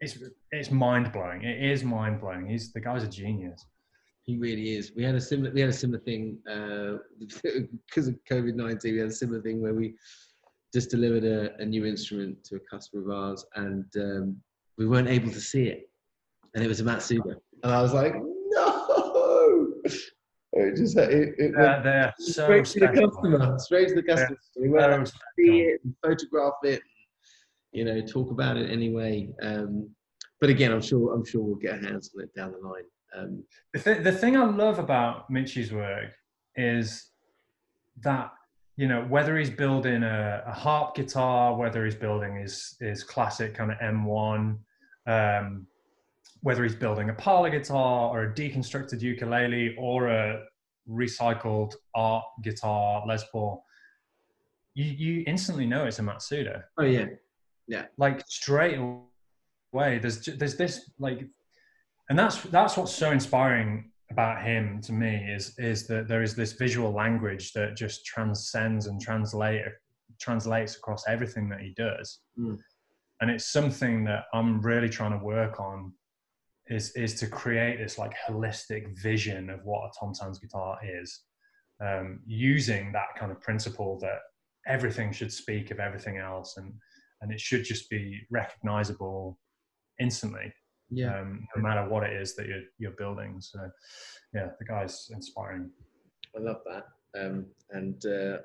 [0.00, 0.18] it's
[0.50, 1.44] it's mind blowing.
[1.44, 2.46] It is mind blowing.
[2.46, 3.64] He's the guy's a genius.
[4.24, 4.92] He really is.
[4.94, 6.98] We had a similar we had a similar thing uh,
[7.86, 8.94] because of COVID nineteen.
[8.94, 9.94] We had a similar thing where we
[10.72, 14.36] just delivered a, a new instrument to a customer of ours, and um,
[14.78, 15.90] we weren't able to see it,
[16.54, 19.72] and it was a Matsuda, and I was like, no.
[20.52, 24.38] it just it, it uh, they're so straight to the customer, straight to the customer.
[24.60, 26.82] we went to see it, and photograph it,
[27.72, 29.28] you know, talk about it anyway.
[29.42, 29.90] Um,
[30.40, 32.84] but again, I'm sure I'm sure we'll get our hands on it down the line.
[33.16, 36.12] Um, the, th- the thing I love about Michi's work
[36.56, 37.10] is
[38.00, 38.32] that
[38.76, 43.54] you know whether he's building a, a harp guitar, whether he's building his his classic
[43.54, 44.58] kind of M1.
[45.06, 45.66] Um,
[46.42, 50.42] whether he's building a parlor guitar or a deconstructed ukulele or a
[50.90, 53.64] recycled art guitar Les Paul,
[54.74, 56.64] you, you instantly know it's a Matsuda.
[56.78, 57.06] Oh yeah,
[57.68, 57.86] yeah.
[57.96, 61.24] Like straight away, there's there's this like,
[62.12, 66.34] and that's that's what's so inspiring about him to me is is that there is
[66.34, 69.62] this visual language that just transcends and translate
[70.20, 72.20] translates across everything that he does.
[72.38, 72.58] Mm.
[73.22, 75.94] And it's something that I'm really trying to work on
[76.66, 81.22] is is to create this like holistic vision of what a Tom Sands guitar is,
[81.82, 84.18] um, using that kind of principle that
[84.66, 86.74] everything should speak of everything else, and
[87.22, 89.38] and it should just be recognizable
[89.98, 90.52] instantly,
[90.92, 93.40] yeah, um, no matter what it is that you're you're building.
[93.40, 93.58] So,
[94.34, 95.70] yeah, the guy's inspiring.
[96.36, 96.86] I love that,
[97.20, 98.38] um, and uh,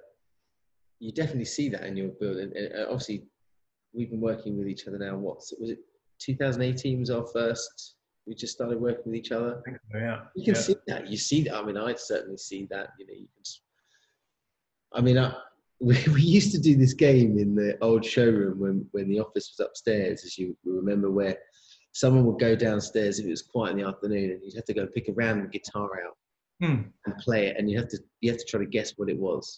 [0.99, 2.51] you definitely see that in your building.
[2.55, 3.25] Uh, obviously,
[3.93, 5.15] we've been working with each other now.
[5.17, 5.79] What was it?
[6.19, 9.63] 2018 was our first we just started working with each other.
[9.93, 10.61] Yeah, you can yeah.
[10.61, 11.07] see that.
[11.07, 11.55] You see that.
[11.55, 12.89] I mean, I certainly see that.
[12.99, 13.43] You know, you can.
[14.93, 15.33] I mean, I,
[15.79, 19.55] we, we used to do this game in the old showroom when when the office
[19.57, 21.37] was upstairs, as you remember, where
[21.97, 24.73] someone would go downstairs if it was quiet in the afternoon, and you'd have to
[24.73, 26.15] go pick a random guitar out
[26.61, 26.81] hmm.
[27.05, 29.17] and play it, and you have to you have to try to guess what it
[29.17, 29.57] was.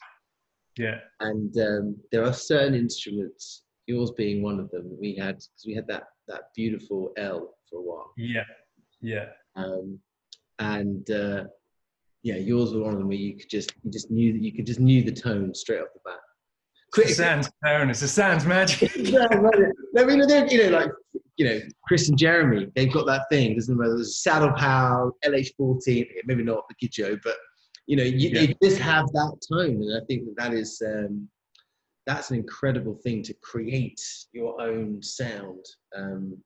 [0.78, 1.00] Yeah.
[1.20, 4.98] And um, there are certain instruments, yours being one of them.
[4.98, 8.14] We had because we had that that beautiful L for a while.
[8.16, 8.46] Yeah,
[9.02, 9.26] yeah.
[9.58, 10.00] Um,
[10.60, 11.44] and uh,
[12.24, 14.54] yeah, yours were one of them where you could just you just knew that you
[14.54, 16.20] could just knew the tone straight off the bat.
[16.98, 17.90] It's sounds tone.
[17.90, 18.92] It's a sounds magic.
[18.98, 20.20] yeah, I mean,
[20.50, 20.90] you know, like
[21.40, 23.96] you know, Chris and Jeremy, they've got that thing, doesn't matter.
[23.96, 27.38] There's Saddle Pal, LH14, maybe not the Gidgeo, but
[27.88, 28.48] you know, you, Yeah.
[28.48, 31.30] they just have that tone, and I think that that is um,
[32.06, 34.02] that's an incredible thing to create
[34.34, 35.66] your own sound.
[35.96, 36.44] Um,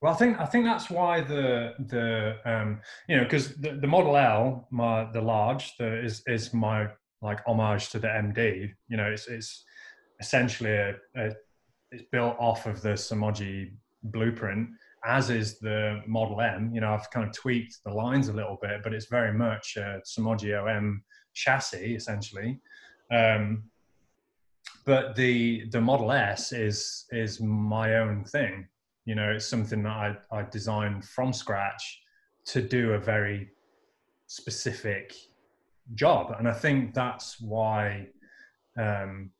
[0.00, 3.86] Well, I think I think that's why the the um, you know because the, the
[3.86, 6.88] Model L, my the large, the, is is my
[7.20, 8.72] like homage to the MD.
[8.88, 9.62] You know, it's it's
[10.20, 11.30] essentially a, a
[11.92, 13.72] it's built off of the Somogyi
[14.04, 14.68] blueprint,
[15.04, 16.70] as is the Model M.
[16.72, 19.76] You know, I've kind of tweaked the lines a little bit, but it's very much
[19.76, 21.02] a Somogyi OM
[21.34, 22.60] chassis essentially.
[23.10, 23.64] Um,
[24.84, 28.68] but the the Model S is is my own thing
[29.04, 32.00] you know it's something that I, I designed from scratch
[32.46, 33.50] to do a very
[34.26, 35.14] specific
[35.94, 38.06] job and i think that's why
[38.78, 39.30] um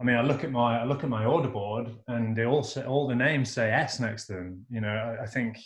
[0.00, 2.62] i mean i look at my i look at my order board and they all
[2.62, 5.58] say, all the names say s next to them you know i, I think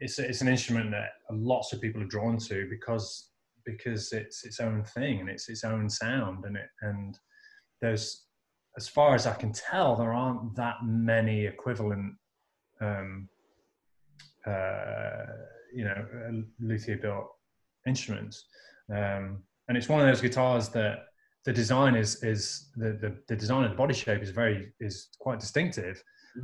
[0.00, 3.30] it's it's an instrument that lots of people are drawn to because
[3.64, 7.18] because it's its own thing and it's its own sound and it and
[7.80, 8.26] there's
[8.76, 12.14] as far as i can tell there aren't that many equivalent
[12.80, 13.28] um,
[14.46, 15.26] uh,
[15.72, 17.26] you know, luthier built
[17.86, 18.46] instruments.
[18.90, 21.00] Um, and it's one of those guitars that
[21.48, 25.08] the design is is the, the, the design of the body shape is very is
[25.18, 26.02] quite distinctive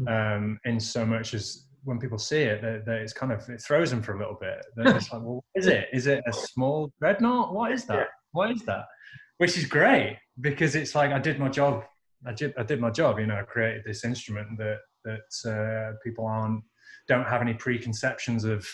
[0.08, 3.90] um, in so much as when people see it that, it's kind of it throws
[3.90, 4.64] them for a little bit.
[4.74, 5.88] They're just like well what is it?
[5.92, 7.52] Is it a small dreadnought?
[7.52, 8.06] What is that?
[8.32, 8.86] What is that?
[9.36, 11.84] Which is great because it's like I did my job
[12.26, 15.96] I did I did my job you know I created this instrument that that uh,
[16.02, 16.64] people aren't
[17.08, 18.66] don't have any preconceptions of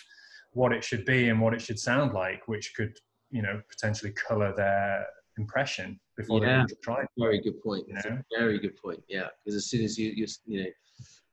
[0.53, 2.95] what it should be and what it should sound like, which could
[3.33, 5.05] you know potentially color their
[5.37, 6.65] impression before Yeah.
[6.69, 7.05] they try.
[7.19, 7.85] very good point.
[7.89, 8.23] You know?
[8.39, 9.03] very good point.
[9.09, 10.71] Yeah, because as soon as you you you know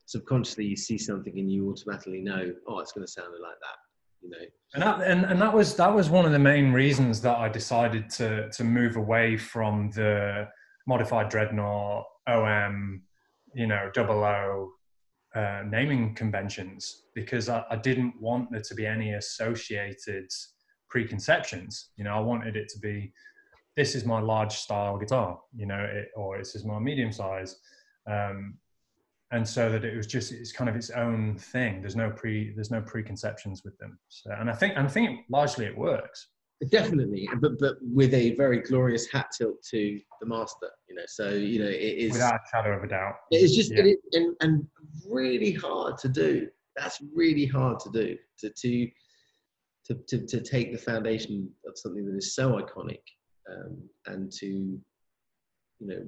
[0.05, 3.77] subconsciously you see something and you automatically know, oh, it's going to sound like that.
[4.21, 4.45] You know.
[4.73, 7.49] And that and, and that was that was one of the main reasons that I
[7.49, 10.47] decided to to move away from the
[10.88, 13.01] modified dreadnought OM,
[13.53, 14.71] you know, double O
[15.35, 20.27] uh, naming conventions because I, I didn't want there to be any associated
[20.89, 21.89] preconceptions.
[21.97, 23.11] You know, I wanted it to be
[23.78, 27.57] this is my large style guitar, you know, it, or this is my medium size.
[28.09, 28.57] Um,
[29.32, 31.82] and so that it was just it's kind of its own thing.
[31.82, 33.99] There's no pre there's no preconceptions with them.
[34.09, 36.30] So, and I think and I think largely it works.
[36.71, 41.03] Definitely, but but with a very glorious hat tilt to the master, you know.
[41.05, 43.15] So you know, it is without a shadow of a doubt.
[43.32, 43.82] it is just Yeah.
[43.82, 44.67] it is, and, and
[45.07, 46.47] really hard to do.
[46.75, 48.17] That's really hard to do.
[48.39, 48.89] To to
[49.86, 53.01] to to, to take the foundation of something that is so iconic,
[53.51, 53.77] um,
[54.07, 56.07] and to you know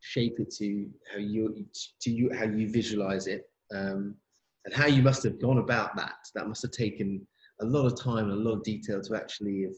[0.00, 1.66] shape it to how you
[2.00, 4.14] to you how you visualize it, um,
[4.64, 6.14] and how you must have gone about that.
[6.34, 7.26] That must have taken
[7.60, 9.76] a lot of time and a lot of detail to actually have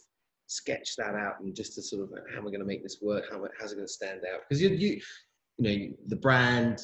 [0.49, 2.99] sketched that out and just to sort of how am I going to make this
[3.01, 3.25] work?
[3.31, 4.41] How how's it going to stand out?
[4.49, 5.01] Because you you
[5.59, 6.81] you know the brand,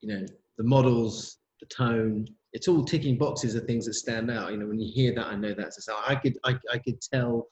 [0.00, 0.26] you know
[0.58, 2.26] the models, the tone.
[2.52, 4.50] It's all ticking boxes of things that stand out.
[4.50, 5.88] You know when you hear that, I know that's.
[5.88, 7.48] I could I, I could tell.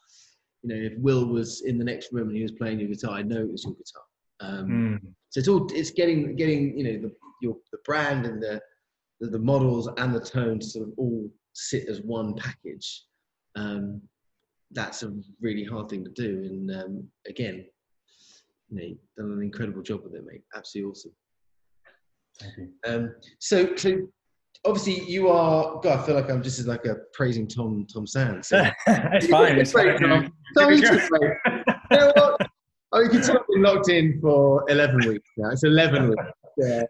[0.65, 3.13] You know if Will was in the next room and he was playing your guitar,
[3.13, 4.03] I know it was your guitar.
[4.41, 5.01] Um, Mm.
[5.31, 8.61] so it's all it's getting getting you know the your the brand and the
[9.21, 13.05] the, the models and the tone to sort of all sit as one package.
[13.55, 14.01] Um,
[14.73, 17.65] that's a really hard thing to do, and um, again,
[18.71, 20.43] you know, done an incredible job with it, mate.
[20.57, 21.13] Absolutely awesome.
[22.41, 22.69] Thank you.
[22.85, 24.09] Um, so, so
[24.65, 25.81] obviously you are.
[25.81, 28.49] God, I feel like I'm just as like a praising Tom Tom Sands.
[28.49, 28.65] So.
[28.87, 29.59] it's fine.
[29.59, 29.99] It's fine.
[29.99, 30.33] Tom.
[30.59, 31.33] Tom, you it a just wait.
[31.91, 32.49] You know what?
[32.93, 35.51] Oh, you can tell I've been locked in for 11 weeks now.
[35.51, 36.23] It's 11 weeks.
[36.57, 36.83] Yeah.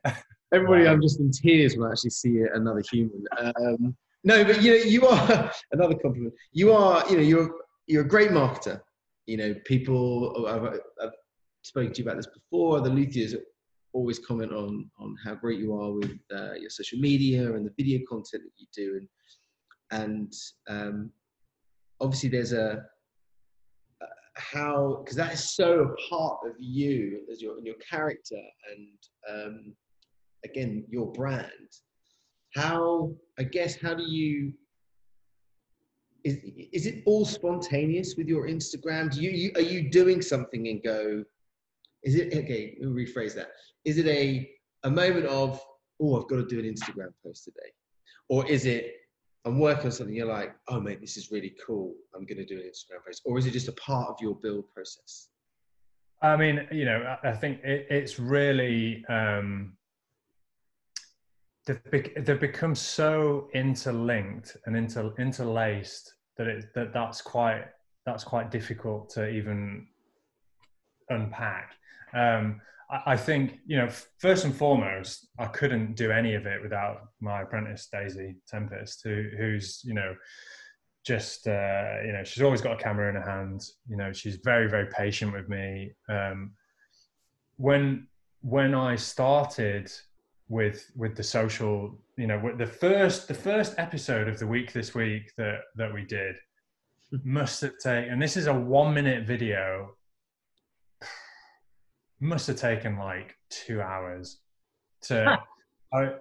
[0.53, 0.93] Everybody, Wow.
[0.93, 3.25] I'm just in tears when I actually see another human.
[3.39, 6.35] Um, no, but you know, you are another compliment.
[6.53, 7.51] You are, you know, you're
[7.87, 8.81] you're a great marketer.
[9.27, 10.47] You know, people.
[10.47, 11.13] I've, I've
[11.63, 12.81] spoken to you about this before.
[12.81, 13.35] The luthiers
[13.95, 17.73] always comment on on how great you are with uh, your social media and the
[17.77, 19.09] video content that you do, and
[20.03, 20.33] and
[20.69, 21.11] um,
[22.01, 22.85] obviously there's a
[24.37, 28.41] how because that is so a part of you as your and your character
[28.71, 28.99] and
[29.31, 29.75] um,
[30.45, 31.51] again your brand.
[32.55, 34.53] How i guess how do you
[36.23, 36.39] is,
[36.73, 39.13] is it all spontaneous with your instagram?
[39.13, 41.25] Do you, you are you doing something and go
[42.05, 43.49] is it okay let me rephrase that
[43.85, 44.49] is it a
[44.85, 45.61] a moment of
[46.01, 47.71] oh i've got to do an instagram post today
[48.29, 48.95] or is it
[49.47, 51.95] I'm working on something, you're like, oh mate, this is really cool.
[52.15, 54.37] I'm going to do an Instagram post, or is it just a part of your
[54.37, 55.29] build process?
[56.23, 59.77] I mean, you know, I think it, it's really um,
[61.67, 67.65] they've, they've become so interlinked and inter, interlaced that it that that's quite
[68.07, 69.87] that's quite difficult to even
[71.11, 71.73] unpack.
[72.15, 72.61] Um,
[72.91, 73.89] I, I think you know,
[74.19, 79.29] first and foremost, I couldn't do any of it without my apprentice Daisy Tempest, who
[79.37, 80.15] who's you know
[81.05, 83.63] just uh, you know she's always got a camera in her hand.
[83.89, 85.93] You know she's very very patient with me.
[86.09, 86.53] Um,
[87.57, 88.07] when
[88.43, 89.91] when i started
[90.49, 94.95] with with the social you know the first the first episode of the week this
[94.95, 96.37] week that that we did
[97.23, 99.95] must have taken and this is a one minute video
[102.25, 104.39] must have taken like two hours
[105.03, 105.39] to
[105.93, 106.15] I,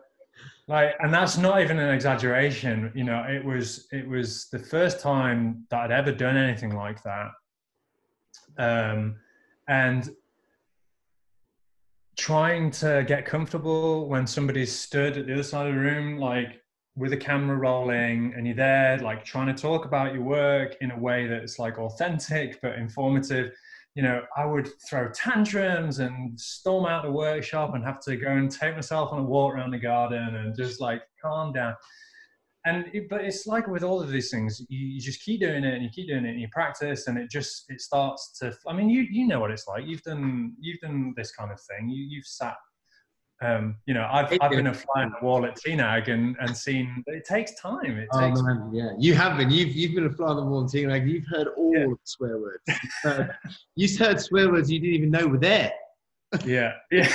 [0.68, 5.00] like and that's not even an exaggeration you know it was it was the first
[5.00, 7.32] time that i'd ever done anything like that.
[8.58, 9.16] Um
[9.68, 10.10] and
[12.18, 16.62] trying to get comfortable when somebody's stood at the other side of the room like
[16.96, 20.92] with a camera rolling and you're there like trying to talk about your work in
[20.92, 23.52] a way that's like authentic but informative
[23.96, 28.30] you know, I would throw tantrums and storm out the workshop and have to go
[28.30, 31.76] and take myself on a walk around the garden and just like calm down.
[32.66, 35.66] And it, but it's like with all of these things, you, you, just keep doing
[35.66, 38.56] it and you keep doing it and you practice and it just it starts to.
[38.68, 39.84] I mean, you you know what it's like.
[39.86, 41.90] You've done you've done this kind of thing.
[41.90, 42.56] You you've sat
[43.42, 46.56] um, you know, I've, I've been a fly on the wall at TNAG and, and
[46.56, 47.98] seen it takes time.
[47.98, 48.92] It oh, takes man, yeah.
[48.98, 49.50] You have been.
[49.50, 51.10] You've you've been a fly on the wall at TNAG.
[51.10, 51.86] You've heard all yeah.
[51.86, 52.62] the swear words.
[52.68, 53.36] You've heard,
[53.76, 55.74] you've heard swear words you didn't even know were there.
[56.46, 57.12] yeah, yeah.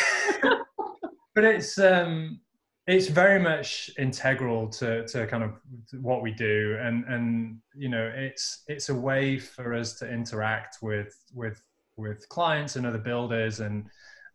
[1.34, 2.40] but it's um,
[2.86, 5.52] it's very much integral to to kind of
[6.00, 10.78] what we do, and and you know, it's it's a way for us to interact
[10.82, 11.62] with with
[11.96, 13.86] with clients and other builders and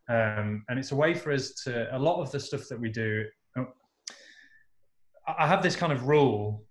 [0.10, 2.89] um, and it's a way for us to a lot of the stuff that we
[2.89, 3.24] do
[3.58, 3.68] oh,
[5.28, 6.64] i have this kind of rule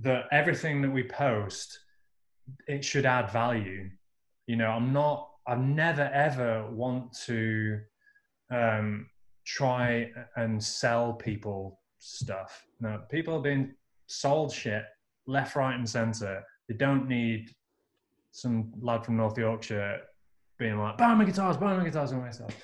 [0.00, 1.78] that everything that we post
[2.66, 3.88] it should add value.
[4.46, 7.80] You know i'm not i never ever want to
[8.50, 9.06] um,
[9.46, 12.64] try and sell people stuff.
[12.80, 13.74] No people are being
[14.06, 14.82] sold shit
[15.26, 16.42] left right and center.
[16.68, 17.50] They don't need
[18.32, 20.00] some lad from north yorkshire
[20.60, 22.54] being like, buy my guitars, buy my guitars, and myself.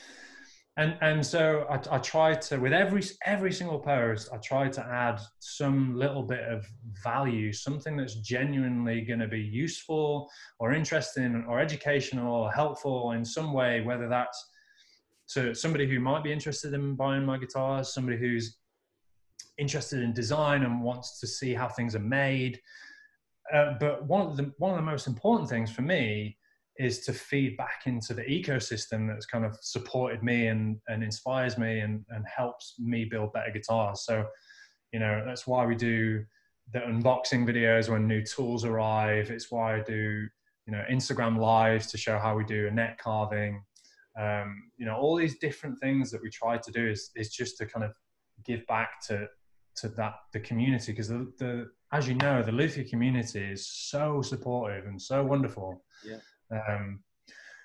[0.76, 4.86] And and so I, I try to with every every single post, I try to
[4.86, 6.66] add some little bit of
[7.02, 13.24] value, something that's genuinely going to be useful or interesting or educational or helpful in
[13.24, 14.38] some way, whether that's
[15.30, 18.58] to somebody who might be interested in buying my guitars, somebody who's
[19.58, 22.60] interested in design and wants to see how things are made.
[23.52, 26.36] Uh, but one of the one of the most important things for me
[26.78, 31.56] is to feed back into the ecosystem that's kind of supported me and, and inspires
[31.56, 34.04] me and, and helps me build better guitars.
[34.04, 34.26] So,
[34.92, 36.24] you know, that's why we do
[36.72, 39.30] the unboxing videos when new tools arrive.
[39.30, 40.26] It's why I do,
[40.66, 43.62] you know, Instagram lives to show how we do a neck carving.
[44.20, 47.56] Um, you know, all these different things that we try to do is, is just
[47.58, 47.92] to kind of
[48.44, 49.26] give back to,
[49.76, 50.92] to that, the community.
[50.92, 55.82] Because the, the, as you know, the luthier community is so supportive and so wonderful.
[56.04, 56.18] Yeah.
[56.50, 57.00] Um,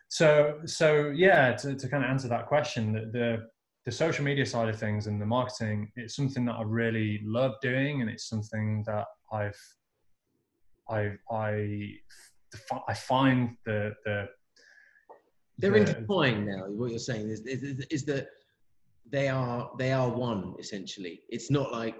[0.10, 3.48] so, so yeah, to, to kind of answer that question, the, the,
[3.86, 7.54] the social media side of things and the marketing, it's something that I really love
[7.62, 9.60] doing, and it's something that I've,
[10.90, 11.96] I, I,
[12.88, 14.28] I find the the
[15.58, 16.66] they're the, intertwined now.
[16.68, 18.28] What you're saying is, is, is that
[19.10, 21.22] they are they are one essentially.
[21.30, 21.96] It's not like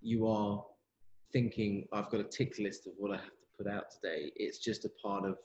[0.00, 0.64] you are
[1.32, 4.32] thinking I've got a tick list of what I have to put out today.
[4.36, 5.36] It's just a part of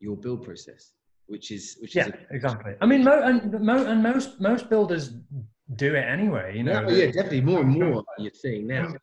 [0.00, 0.92] your build process,
[1.26, 2.74] which is which yeah, is a, exactly.
[2.80, 5.12] I mean, mo- and, mo- and most most builders
[5.76, 6.56] do it anyway.
[6.56, 8.94] You know, yeah, yeah definitely more and more you're seeing now.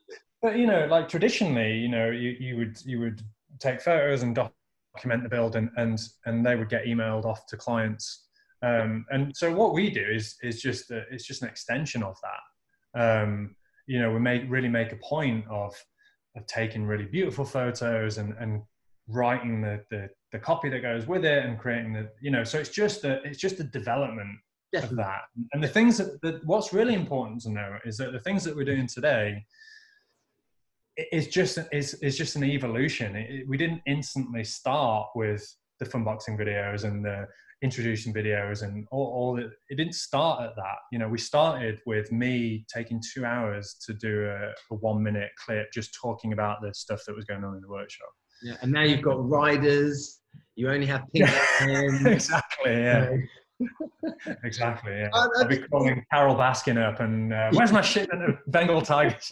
[0.42, 3.22] But you know, like traditionally, you know, you, you would you would
[3.60, 7.58] take photos and document the build, and and and they would get emailed off to
[7.58, 8.28] clients.
[8.62, 12.16] Um, and so what we do is is just a, it's just an extension of
[12.24, 13.00] that.
[13.00, 13.56] Um,
[13.88, 15.76] you know, we make really make a point of
[16.36, 18.62] of taking really beautiful photos and and
[19.08, 22.58] writing the, the the copy that goes with it and creating the you know so
[22.58, 24.38] it's just the it's just the development
[24.76, 25.04] Definitely.
[25.04, 25.22] of that.
[25.54, 28.56] And the things that, that what's really important to know is that the things that
[28.56, 29.46] we're doing today
[31.12, 33.16] is just is is just an evolution.
[33.16, 35.46] It, we didn't instantly start with
[35.80, 37.28] the fun boxing videos and the
[37.62, 40.78] introducing videos and all, all it, it didn't start at that.
[40.92, 45.32] You know we started with me taking two hours to do a, a one minute
[45.44, 48.10] clip just talking about the stuff that was going on in the workshop
[48.46, 50.20] Yeah, and now you've got riders.
[50.56, 51.28] You only have pink
[52.06, 52.74] exactly.
[52.74, 53.18] Yeah.
[54.44, 54.92] exactly.
[55.00, 55.10] Yeah.
[55.14, 59.32] I'll be calling Carole Baskin up and uh, where's my shipment of Bengal tigers?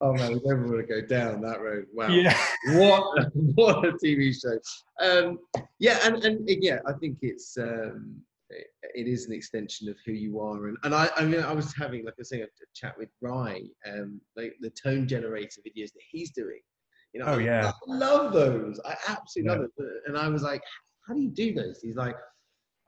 [0.00, 1.86] oh man, we never want to go down that road.
[1.94, 2.08] Wow.
[2.08, 2.36] Yeah.
[2.72, 4.58] What what a TV show.
[5.00, 5.38] Um,
[5.78, 10.10] yeah, and, and yeah, I think it's um, it, it is an extension of who
[10.10, 10.66] you are.
[10.66, 13.10] And, and I, I mean, I was having, like I say, a, a chat with
[13.20, 16.58] Rye, um, like the tone generator videos that he's doing.
[17.12, 17.68] You know, oh, I, yeah.
[17.68, 18.80] I love those.
[18.84, 19.58] I absolutely Yeah.
[19.58, 20.02] love it.
[20.06, 20.62] And I was like,
[21.06, 21.80] how do you do those?
[21.82, 22.16] He's like,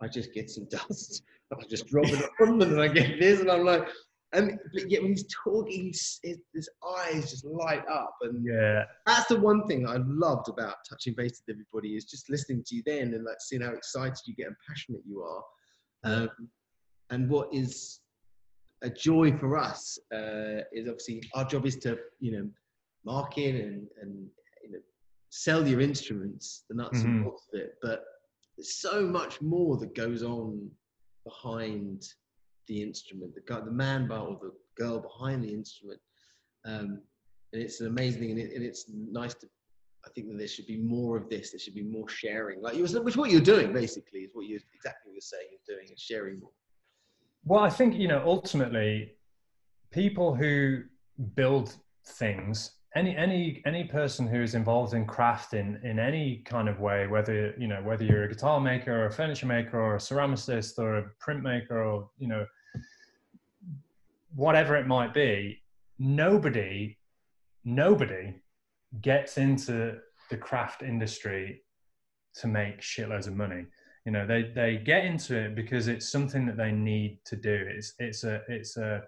[0.01, 1.23] I just get some dust.
[1.53, 3.41] I just drop it on them and I get this.
[3.41, 3.87] And I'm like,
[4.35, 6.19] and but yet when he's talking, he's,
[6.55, 6.69] his
[6.99, 8.15] eyes just light up.
[8.23, 8.85] And Yeah.
[9.07, 12.77] that's the one thing I loved about touching base with everybody is just listening to
[12.77, 15.43] you then and like seeing how excited you get and passionate you are.
[16.05, 16.31] Um,
[17.11, 18.01] and what is
[18.83, 22.49] a joy for us uh, is obviously our job is to you know
[23.05, 24.29] market and and
[24.65, 24.79] you know
[25.31, 27.25] sell your instruments, the nuts and Mhm.
[27.25, 27.79] bolts of it.
[27.83, 28.05] But
[28.57, 30.71] there's so much more that goes on
[31.25, 32.05] behind
[32.69, 36.01] the instrument, the guy, the man bar or the girl behind the instrument.
[36.65, 37.03] Um,
[37.53, 39.49] and it's an amazing thing, and, it, and it's nice to.
[40.05, 41.53] I think that there should be more of this.
[41.53, 44.59] There should be more sharing, like you, which what you're doing basically is what you
[44.75, 46.51] exactly what you're saying you're doing, is sharing more.
[47.45, 49.17] Well, I think, you know, ultimately,
[49.91, 50.85] people who
[51.35, 56.69] build things, any any any person who is involved in craft in in any kind
[56.69, 59.97] of way, whether you know whether you're a guitar maker or a furniture maker or
[59.97, 62.47] a ceramicist or a printmaker or you know
[64.35, 65.63] whatever it might be,
[65.99, 66.97] nobody
[67.65, 68.35] nobody
[69.01, 69.99] gets into
[70.31, 71.63] the craft industry
[72.35, 73.65] to make shitloads of money.
[74.05, 77.67] You know they they get into it because it's something that they need to do.
[77.71, 79.03] It's it's a it's a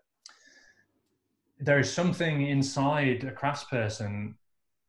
[1.65, 4.35] there is something inside a craftsperson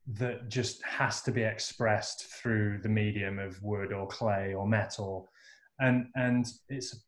[0.07, 5.29] that just has to be expressed through the medium of wood or clay or metal.
[5.79, 7.03] And and it's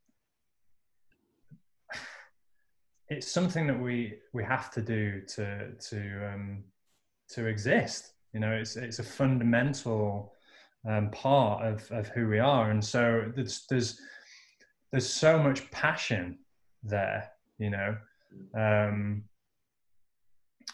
[3.08, 6.64] it's something that we we have to do to to um
[7.30, 8.14] to exist.
[8.32, 10.32] You know it's it's a fundamental
[10.88, 12.70] um, part of, of who we are.
[12.70, 14.00] And so there's there's
[14.92, 16.38] there's so much passion
[16.82, 17.96] there you know
[18.54, 19.24] um,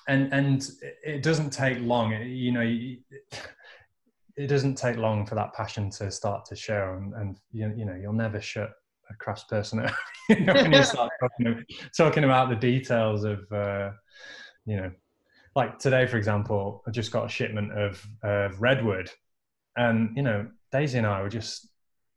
[0.08, 0.68] and and
[1.02, 2.98] it doesn't take long It- you know it,
[4.36, 6.98] it doesn't take long for that passion to start to show.
[6.98, 8.70] And, and you, you know you'll never shut
[9.10, 9.94] a craftsperson up
[10.28, 11.64] you know, when you start talking,
[11.96, 13.90] talking about the details of uh,
[14.66, 14.90] you know
[15.54, 19.10] like today for example i just got a shipment of uh, redwood.
[19.76, 21.68] And you know daisy and i were just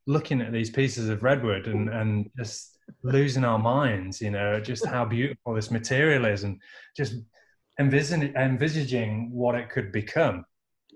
[0.07, 4.85] looking at these pieces of redwood and and just losing our minds you know just
[4.85, 6.59] how beautiful this material is and
[6.95, 7.15] just
[7.79, 10.45] envisaging envisaging what it could become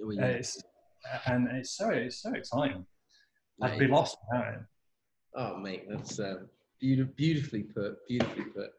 [0.04, 0.26] Uh, yeah.
[0.26, 0.62] it's
[1.26, 2.86] and it's so it's so exciting
[3.62, 4.60] i'd be lost without it
[5.34, 6.50] Oh, mate, that's um,
[6.84, 8.06] beauti- beautifully put.
[8.06, 8.72] Beautifully put.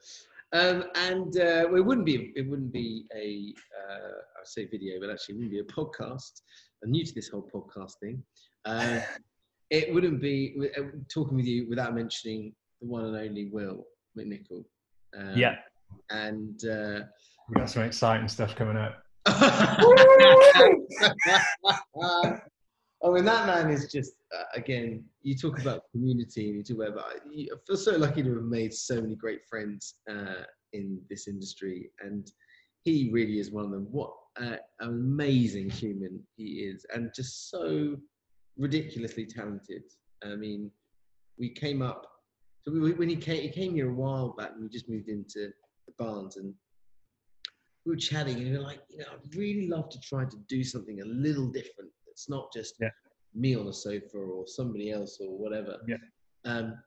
[0.53, 5.01] Um, and uh, well, it wouldn't be it wouldn't be a uh, I say video,
[5.01, 6.43] but actually it wouldn't be a podcast.
[6.85, 8.23] I'm new to this whole podcast thing.
[8.67, 9.01] Uh,
[9.71, 13.87] it wouldn't be uh, talking with you without mentioning the one and only Will
[14.19, 14.63] McNicol.
[15.19, 15.55] Um, yeah
[16.11, 16.63] and.
[17.49, 19.03] We've got some exciting stuff coming up
[23.05, 26.89] I mean, that man is just, uh, again, you talk about community and you talk
[26.89, 30.45] about, I you- I feel so lucky to have made so many great friends uh,
[30.73, 31.91] in this industry.
[32.01, 32.31] And
[32.85, 33.89] he really is one of them.
[33.91, 37.97] What an amazing human he is, and just so
[38.57, 39.83] ridiculously talented.
[40.25, 40.71] I mean,
[41.39, 42.07] we came up,
[42.63, 45.09] so we, when he came, he came here a while back and we just moved
[45.09, 45.51] into
[45.87, 46.55] the Barnes and
[47.85, 50.37] we were chatting and we were like, you know, I'd really love to try to
[50.49, 51.91] do something a little different.
[52.07, 52.91] It's not just Yeah.
[53.35, 55.79] me on a sofa or somebody else or whatever.
[55.89, 55.97] Yeah.
[56.45, 56.83] Um,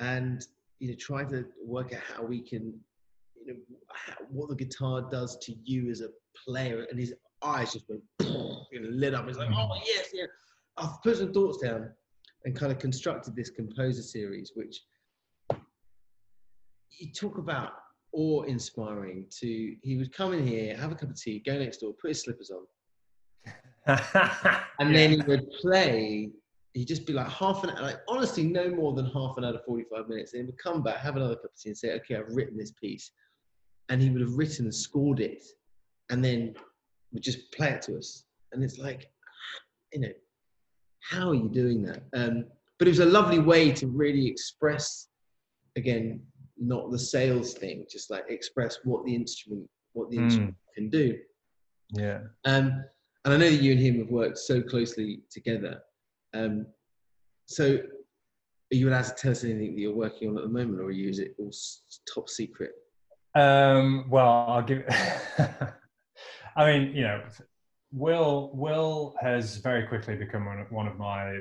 [0.00, 0.44] and
[0.80, 2.80] you know, try to work out how we can,
[3.36, 3.60] you know,
[3.92, 6.08] how, what the guitar does to you as a
[6.44, 6.86] player.
[6.90, 9.28] And his eyes just went, you know, lit up.
[9.28, 10.24] He's like, oh yes, yeah.
[10.76, 11.90] I've put some thoughts down
[12.44, 14.80] and kind of constructed this composer series, which
[16.98, 17.72] you talk about
[18.12, 19.26] awe-inspiring.
[19.40, 22.08] To he would come in here, have a cup of tea, go next door, put
[22.08, 22.66] his slippers on,
[24.78, 26.30] and then he would play.
[26.74, 29.52] He'd just be like half an hour, like honestly, no more than half an hour
[29.52, 30.32] to 45 minutes.
[30.32, 32.56] And he would come back, have another cup of tea, and say, Okay, I've written
[32.56, 33.10] this piece.
[33.88, 35.42] And he would have written and scored it,
[36.10, 36.54] and then
[37.12, 38.24] would just play it to us.
[38.52, 39.10] And it's like,
[39.92, 40.12] you know,
[41.00, 42.02] how are you doing that?
[42.14, 42.44] Um,
[42.78, 45.08] but it was a lovely way to really express,
[45.76, 46.20] again,
[46.58, 50.24] not the sales thing, just like express what the instrument, what the Mm.
[50.24, 51.18] instrument can do.
[51.94, 52.20] Yeah.
[52.44, 52.84] Um,
[53.24, 55.82] and I know that you and him have worked so closely together.
[56.34, 56.66] Um,
[57.46, 60.80] so, are you allowed to tell us anything that you're working on at the moment,
[60.80, 61.52] or is it all
[62.12, 62.72] top secret?
[63.34, 64.84] Um, well, I'll give.
[66.56, 67.22] I mean, you know,
[67.92, 71.40] Will Will has very quickly become one of, one of my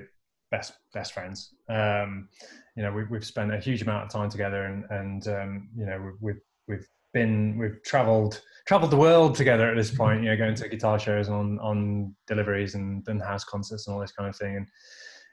[0.52, 1.56] best best friends.
[1.70, 2.30] Um,
[2.76, 5.86] you know, we've we've spent a huge amount of time together, and and um, you
[5.86, 10.24] know, we've we've been we've travelled travelled the world together at this point.
[10.24, 14.02] You know, going to guitar shows on on deliveries and, and house concerts and all
[14.02, 14.58] this kind of thing.
[14.58, 14.68] And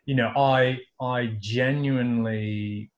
[0.07, 2.91] you know, I I genuinely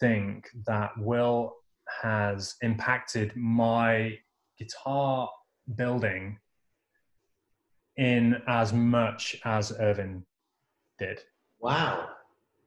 [0.00, 1.54] think that Will
[2.02, 4.16] has impacted my
[4.58, 5.28] guitar
[5.76, 6.38] building
[7.96, 10.24] in as much as Ervin
[10.98, 11.20] did.
[11.60, 12.08] Wow.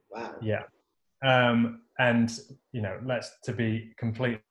[0.09, 0.36] Wow.
[0.41, 0.63] Yeah.
[1.23, 2.32] Um, and,
[2.71, 4.41] you know, let's to be completely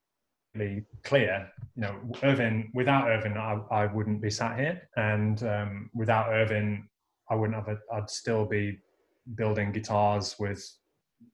[1.05, 4.89] clear, you know, Ervin, without Ervin, I, I wouldn't be sat here.
[4.97, 6.89] And um, without Ervin,
[7.31, 8.79] I wouldn't have, a, I'd still be
[9.35, 10.65] building guitars with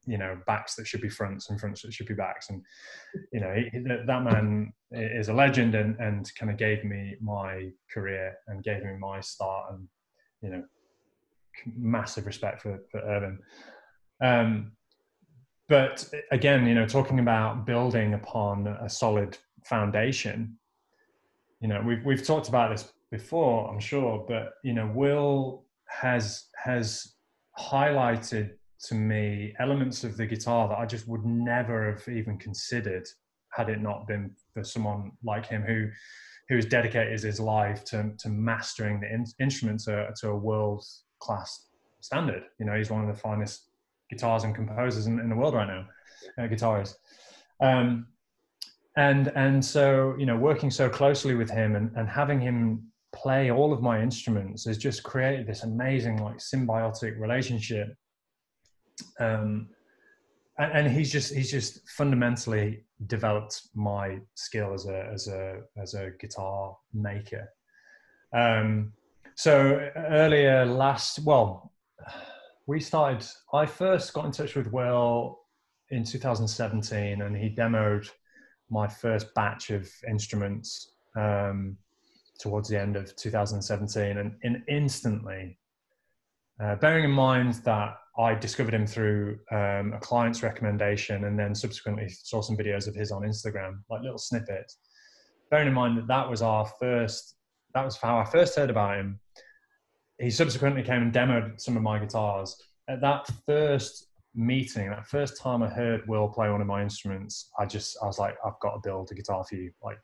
[0.05, 2.63] you know backs that should be fronts and fronts that should be backs and
[3.33, 7.69] you know he, that man is a legend and and kind of gave me my
[7.93, 9.89] career and gave me my start and
[10.43, 10.65] you know
[11.77, 13.39] massive respect for for Ervin
[14.23, 14.73] um
[15.69, 20.57] but again you know talking about building upon a solid foundation
[21.61, 26.47] you know we've we've talked about this before i'm sure but you know will has
[26.57, 27.17] has
[27.59, 33.07] highlighted to me elements of the guitar that I just would never have even considered
[33.51, 35.89] had it not been for someone like him who
[36.49, 40.85] who has dedicated his life to, to mastering the in, instrument to, to a world
[41.21, 41.67] class
[42.01, 42.45] standard.
[42.59, 43.65] You know, he's one of the finest
[44.11, 45.87] guitars and composers in, in the world right now,
[46.39, 46.95] uh, guitarists.
[47.61, 48.07] Um,
[48.97, 53.51] and and so you know, working so closely with him and, and having him play
[53.51, 57.97] all of my instruments has just created this amazing like symbiotic relationship
[59.21, 59.69] um,
[60.59, 65.95] and, and, he's just he's just fundamentally developed my skill as a as a as
[65.95, 67.49] a guitar maker.
[68.33, 68.93] Um,
[69.37, 71.73] so earlier last well,
[72.67, 73.25] we started.
[73.53, 75.39] I first got in touch with Will
[75.91, 78.09] in 2017, and he demoed
[78.71, 81.77] my first batch of instruments um,
[82.41, 85.59] towards the end of 2017, and, and instantly,
[86.61, 91.55] uh, bearing in mind that I discovered him through um, a client's recommendation and then
[91.55, 94.79] subsequently saw some videos of his on Instagram, like little snippets.
[95.51, 97.36] Bearing in mind that that was our first,
[97.77, 99.21] that was how I first heard about him.
[100.19, 102.57] He subsequently came and demoed some of my guitars.
[102.89, 107.51] At that first meeting, that first time I heard Will play one of my instruments,
[107.59, 109.71] I just, I was like, I've got to build a guitar for you.
[109.83, 109.99] Like,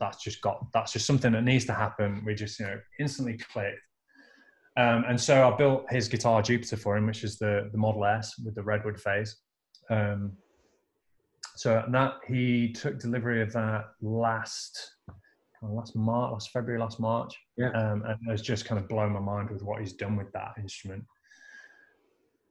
[0.00, 2.22] that's just got, that's just something that needs to happen.
[2.26, 3.78] We just, you know, instantly clicked
[4.76, 8.04] um, and so I built his guitar Jupiter for him, which is the, the Model
[8.04, 9.36] S with the redwood phase.
[9.88, 10.32] Um,
[11.56, 14.95] so that he took delivery of that last
[15.74, 17.36] last March, last February, last March.
[17.56, 17.70] Yeah.
[17.70, 20.52] Um, and it's just kind of blown my mind with what he's done with that
[20.58, 21.04] instrument.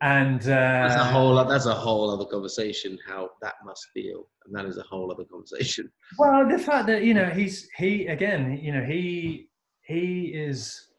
[0.01, 2.97] And uh, that's a whole that's a whole other conversation.
[3.07, 5.89] How that must feel, and that is a whole other conversation.
[6.19, 9.47] Well, the fact that you know he's he again, you know he
[9.83, 10.89] he is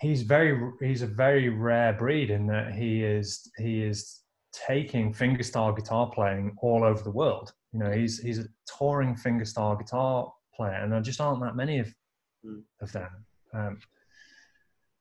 [0.00, 4.20] he's very he's a very rare breed in that he is he is
[4.52, 7.52] taking fingerstyle guitar playing all over the world.
[7.72, 8.46] You know, he's he's a
[8.78, 11.92] touring fingerstyle guitar player, and there just aren't that many of
[12.44, 12.62] mm.
[12.80, 13.10] of them.
[13.52, 13.78] Um,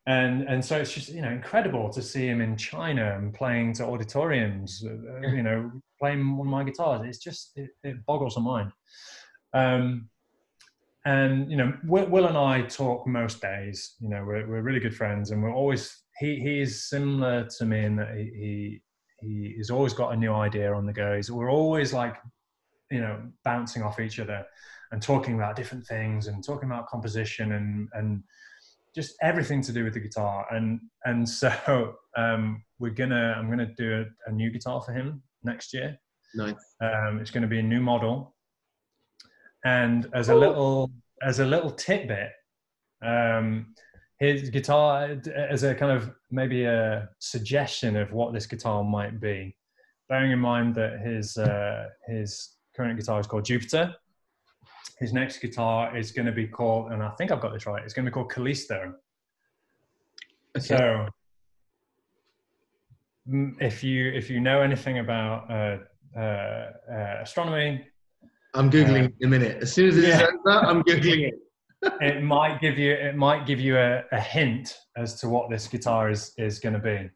[0.07, 3.73] and and so it's just you know incredible to see him in China and playing
[3.73, 4.83] to auditoriums.
[4.85, 7.01] Uh, you know, playing one of my guitars.
[7.05, 8.71] It's just it, it boggles the mind.
[9.53, 10.09] Um,
[11.05, 14.79] and you know will, will, and i talk most days you know we're, we're really
[14.79, 18.81] good friends and we're always he he's similar to me in that he, he
[19.21, 22.17] he he's always got a new idea on the go he's, we're always like
[22.91, 24.45] you know bouncing off each other
[24.91, 28.23] and talking about different things and talking about composition and and
[28.95, 33.71] just everything to do with the guitar and and so um we're gonna i'm gonna
[33.77, 35.97] do a, a new guitar for him next year
[36.35, 38.35] nice um it's going to be a new model
[39.65, 42.31] and as a little as a little tidbit,
[43.03, 43.73] um,
[44.19, 49.55] his guitar as a kind of maybe a suggestion of what this guitar might be.
[50.07, 53.95] Bearing in mind that his uh, his current guitar is called Jupiter.
[54.99, 57.83] His next guitar is going to be called, and I think I've got this right.
[57.83, 58.93] It's going to be called Callisto.
[60.57, 60.65] Okay.
[60.65, 61.07] So,
[63.59, 65.77] if you if you know anything about uh,
[66.19, 67.85] uh, uh astronomy,
[68.53, 69.61] I'm googling uh, in a minute.
[69.61, 70.27] As soon as it yeah.
[70.27, 71.35] over, I'm googling it.
[72.01, 75.67] it might give you it might give you a, a hint as to what this
[75.67, 77.09] guitar is is going to be.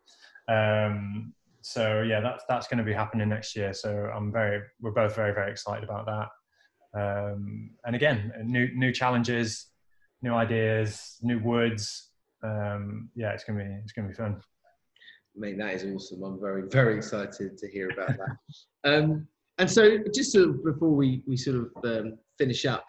[0.53, 3.74] Um, so yeah, that's that's going to be happening next year.
[3.74, 6.28] So I'm very we're both very very excited about that.
[6.94, 9.68] Um, and again, new new challenges,
[10.22, 12.10] new ideas, new woods.
[12.44, 14.41] Um, yeah, it's gonna be it's gonna be fun.
[15.36, 16.24] Mate, that is awesome.
[16.24, 18.38] I'm very very excited to hear about that.
[18.89, 19.28] um,
[19.58, 22.86] and so, just sort of before we we sort of um, finish up,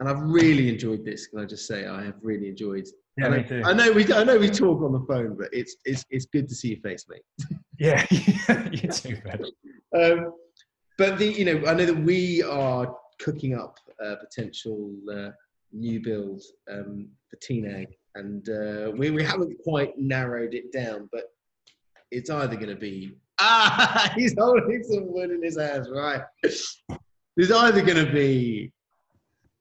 [0.00, 1.28] and I've really enjoyed this.
[1.28, 2.86] Can I just say I have really enjoyed.
[3.16, 3.62] Yeah, I me too.
[3.64, 6.48] I know we I know we talk on the phone, but it's it's it's good
[6.48, 7.22] to see your face, mate.
[7.78, 9.44] Yeah, you too, Ben.
[11.00, 15.30] But the you know I know that we are cooking up a potential uh,
[15.72, 17.86] new build um, for Tinag,
[18.16, 21.32] and uh, we we haven't quite narrowed it down, but
[22.10, 26.20] it's either going to be ah he's holding some wood in his hands, right?
[26.42, 28.70] There's either going to be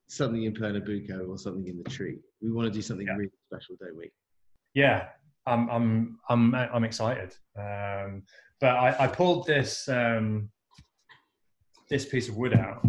[0.09, 2.17] something in Pernambuco or something in the tree.
[2.41, 3.13] We want to do something Yeah.
[3.15, 4.11] really special, don't we?
[4.73, 5.07] Yeah,
[5.47, 7.33] I'm I'm I'm I'm excited.
[7.57, 8.23] Um,
[8.59, 10.49] but I, I pulled this um,
[11.89, 12.85] this piece of wood out.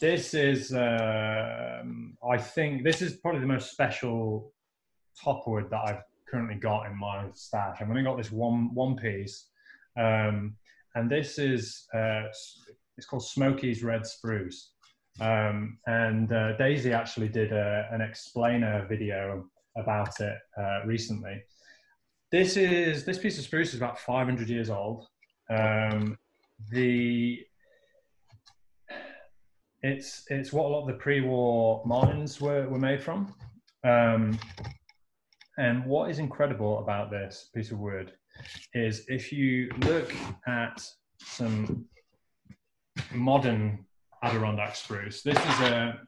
[0.00, 4.52] This is um, I think this is probably the most special
[5.22, 7.78] top wood that I've currently got in my stash.
[7.80, 9.46] I've only got this one one piece,
[9.98, 10.56] um,
[10.94, 12.22] and this is uh,
[12.96, 14.72] it's called Smoky's Red Spruce.
[15.20, 19.46] Um, and uh, Daisy actually did a, an explainer video
[19.76, 21.42] about it uh, recently.
[22.30, 25.06] This is this piece of spruce is about 500 years old.
[25.50, 26.16] Um,
[26.70, 27.44] the
[29.82, 33.34] it's it's what a lot of the pre-war mines were, were made from.
[33.84, 34.38] Um,
[35.58, 38.12] and what is incredible about this piece of wood
[38.74, 40.12] is if you look
[40.46, 40.82] at
[41.18, 41.84] some
[43.14, 43.84] modern
[44.22, 46.00] Adirondack spruce, this is a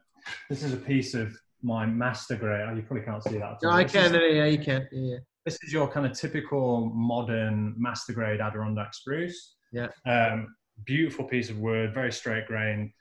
[0.49, 2.65] this is a piece of my master grade.
[2.69, 3.43] Oh, you probably can't see that.
[3.43, 3.71] at all.
[3.71, 5.17] I This is- can, yeah, you can, yeah.
[5.45, 9.55] this is your kind of typical modern master grade Adirondack spruce.
[9.71, 9.87] Yeah.
[10.05, 10.53] Um,
[10.85, 12.93] beautiful piece of wood, very straight grain,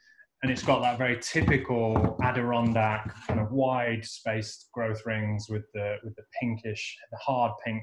[0.42, 5.96] and it's got that very typical Adirondack kind of wide spaced growth rings with the
[6.02, 7.82] with the pinkish, the hard pink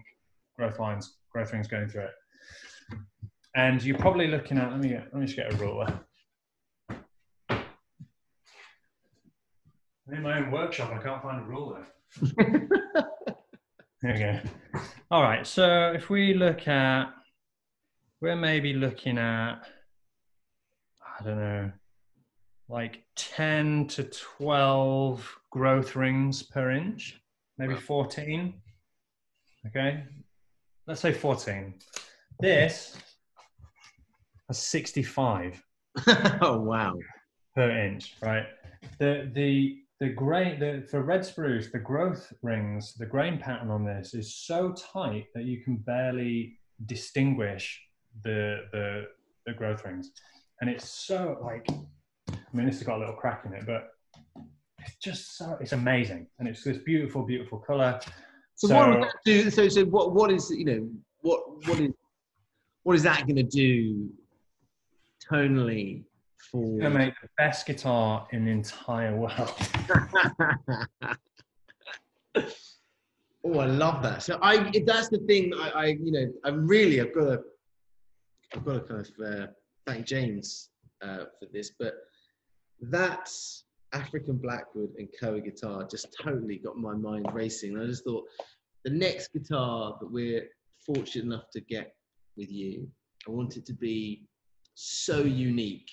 [0.58, 2.12] growth lines, growth rings going through it.
[3.56, 4.72] And you're probably looking at.
[4.72, 6.00] Let me get, let me just get a ruler.
[7.50, 7.64] I'm
[10.12, 10.92] in my own workshop.
[10.92, 11.86] I can't find a ruler.
[14.02, 14.40] There we go.
[15.12, 15.46] All right.
[15.46, 17.08] So if we look at,
[18.22, 19.56] we're maybe looking at,
[21.20, 21.72] I don't know,
[22.70, 27.20] like 10 to 12 growth rings per inch,
[27.58, 27.80] maybe Wow.
[27.80, 28.54] 14.
[29.68, 30.04] Okay.
[30.88, 31.74] Let's say 14.
[32.40, 32.96] This
[34.48, 35.62] has 65
[36.42, 36.96] oh wow.
[37.56, 38.46] per inch, right?
[39.00, 43.84] The the the grain the for red spruce, the growth rings, the grain pattern on
[43.84, 47.82] this is so tight that you can barely distinguish
[48.24, 49.08] the the
[49.46, 50.12] the growth rings,
[50.62, 51.68] and it's so like,
[52.52, 53.94] I mean, this has got a little crack in it, but
[54.80, 58.00] it's just so it's amazing, and it's this beautiful, beautiful color.
[58.56, 59.50] So, what would that do?
[59.50, 60.14] So, so what?
[60.14, 60.90] What is you know
[61.22, 61.68] what?
[61.68, 61.92] What is
[62.84, 64.10] what is that going to do
[65.32, 66.04] tonally
[66.52, 66.64] for?
[66.64, 69.36] It's gonna make the best guitar in the entire world.
[73.46, 74.24] oh, I love that.
[74.24, 75.54] So, I that's the thing.
[75.56, 77.42] I, I you know, I really, I've got to,
[78.56, 79.48] I've got to kind of uh,
[79.86, 80.70] thank James
[81.04, 81.94] uh, for this, but
[82.82, 83.30] that
[83.94, 87.78] African Blackwood and Koa guitar just totally got my mind racing.
[87.80, 88.26] I just thought
[88.86, 90.48] the next guitar that we're
[90.86, 91.96] fortunate enough to get
[92.38, 92.88] with you,
[93.28, 94.24] I want it to be
[94.76, 95.90] so unique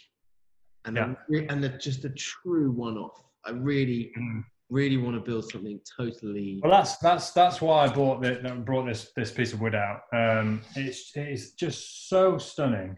[0.85, 1.17] and a,
[1.49, 3.21] and a, just a true one-off.
[3.45, 4.45] I really, Mm.
[4.71, 6.61] really want to build something totally.
[6.63, 9.75] Well, that's that's that's why I brought the, that brought this this piece of wood
[9.75, 10.01] out.
[10.13, 12.97] Um, it's it's just so stunning,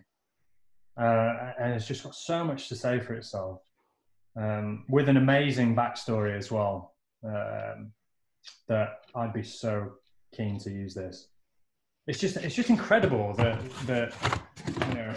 [1.01, 3.61] uh, and it's just got so much to say for itself,
[4.39, 6.95] um, with an amazing backstory as well.
[7.25, 7.93] Um,
[8.69, 9.93] that I'd be so
[10.35, 11.29] keen to use this.
[12.07, 14.15] It's just it's just incredible that that
[14.89, 15.15] you know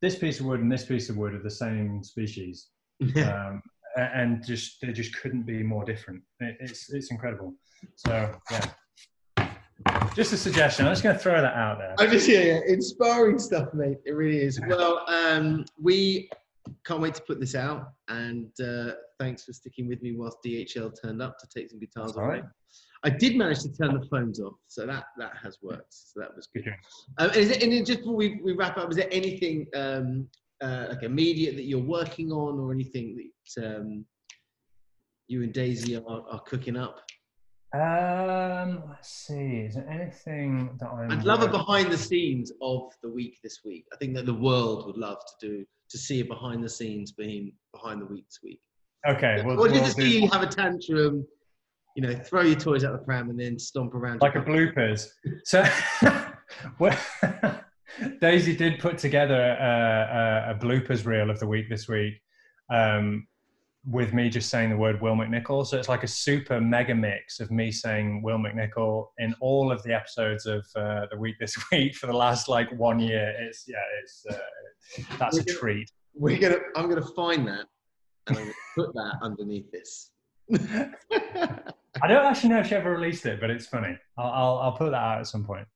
[0.00, 2.68] this piece of wood and this piece of wood are the same species
[3.16, 3.62] um,
[3.96, 6.22] and just they just couldn't be more different.
[6.40, 7.54] It, it's it's incredible.
[7.96, 9.50] So yeah,
[10.14, 10.86] just a suggestion.
[10.86, 11.94] I'm just going to throw that out there.
[11.98, 13.98] I just yeah, yeah, inspiring stuff, mate.
[14.04, 14.60] It really is.
[14.68, 16.30] Well, um, we
[16.84, 20.92] can't wait to put this out, and uh, thanks for sticking with me whilst DHL
[21.02, 22.24] turned up to take some guitars away.
[22.24, 22.44] right.
[23.02, 25.92] I did manage to turn the phones off, so that that has worked.
[25.94, 26.72] So that was good.
[27.18, 30.28] Um, is it, and then just before we, we wrap up, is there anything um,
[30.60, 34.04] uh, like immediate that you're working on, or anything that um,
[35.28, 37.00] you and Daisy are, are cooking up?
[37.72, 39.66] Um, let's see.
[39.66, 41.10] Is there anything that I'm?
[41.12, 43.86] I'd love a behind the scenes of the week this week.
[43.92, 47.12] I think that the world would love to do to see a behind the scenes
[47.12, 48.60] being behind the week this week.
[49.08, 51.24] Okay, we'll, or just we'll to do see you have a tantrum,
[51.96, 54.20] you know, throw your toys out the pram and then stomp around.
[54.20, 55.08] like a bloopers.
[55.44, 55.64] So,
[56.80, 56.98] well,
[58.20, 62.14] Daisy did put together a, a, a bloopers reel of the week this week,
[62.72, 63.26] um,
[63.86, 65.66] with me just saying the word Will McNicol.
[65.66, 69.82] So it's like a super mega mix of me saying Will McNicol in all of
[69.82, 73.34] the episodes of uh, the week this week for the last like one year.
[73.40, 74.36] It's yeah, it's uh,
[75.18, 75.90] that's a We're gonna- treat.
[76.14, 76.58] We're gonna.
[76.76, 77.66] I'm gonna find that
[78.26, 80.10] and I'm gonna put that underneath this.
[82.02, 83.96] I don't actually know if she ever released it, but it's funny.
[84.18, 85.66] I'll, I'll, I'll put that out at some point.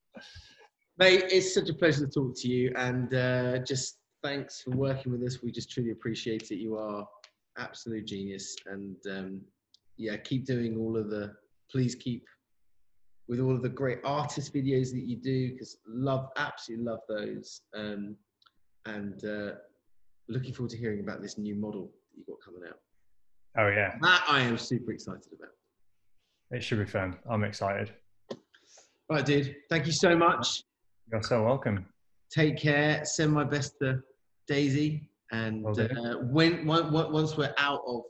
[0.98, 5.12] Mate, it's such a pleasure to talk to you, and uh, just thanks for working
[5.12, 5.42] with us.
[5.42, 6.56] We just truly appreciate it.
[6.56, 7.06] You are
[7.58, 9.40] absolute genius, and um,
[9.96, 11.34] yeah, keep doing all of the.
[11.70, 12.24] Please keep
[13.26, 17.62] with all of the great artist videos that you do, because love, absolutely love those.
[17.74, 18.16] Um,
[18.86, 19.52] and uh,
[20.28, 22.78] looking forward to hearing about this new model that you got coming out.
[23.56, 25.52] Oh yeah, That I am super excited about.
[26.50, 27.16] it should be fun.
[27.30, 27.92] I'm excited.
[29.08, 29.56] Right, dude.
[29.70, 30.62] Thank you so much.
[31.10, 31.86] You're so welcome.
[32.30, 33.04] take care.
[33.04, 34.00] Send my best to
[34.48, 35.82] Daisy, and do.
[35.82, 38.02] uh, when on- once we're out of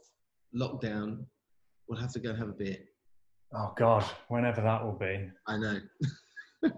[0.55, 1.25] lockdown,
[1.89, 2.79] we'll have to go and have a beer.
[3.55, 5.29] Oh God, whenever that will be.
[5.47, 5.81] I know.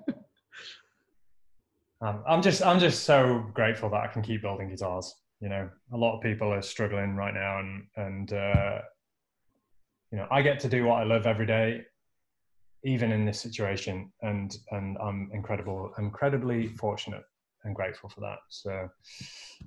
[2.02, 5.14] Um, I'm just, I'm just so grateful that I can keep building guitars.
[5.40, 8.80] You know, a lot of people are struggling right now, and and uh,
[10.12, 11.84] you know, I get to do what I love every day,
[12.84, 17.22] even in this situation, and and I'm incredible, incredibly fortunate
[17.66, 18.38] and grateful for that.
[18.48, 18.88] So,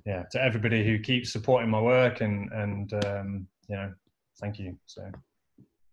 [0.06, 3.92] yeah, to everybody who keeps supporting my work and and um, you know,
[4.40, 4.76] thank you.
[4.86, 5.02] So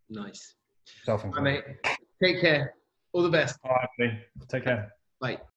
[0.10, 0.56] Nice.
[1.04, 1.64] self right, mate.
[2.24, 2.74] Take care.
[3.14, 3.58] All the best.
[3.64, 4.92] All right, take care.
[5.20, 5.38] Bye.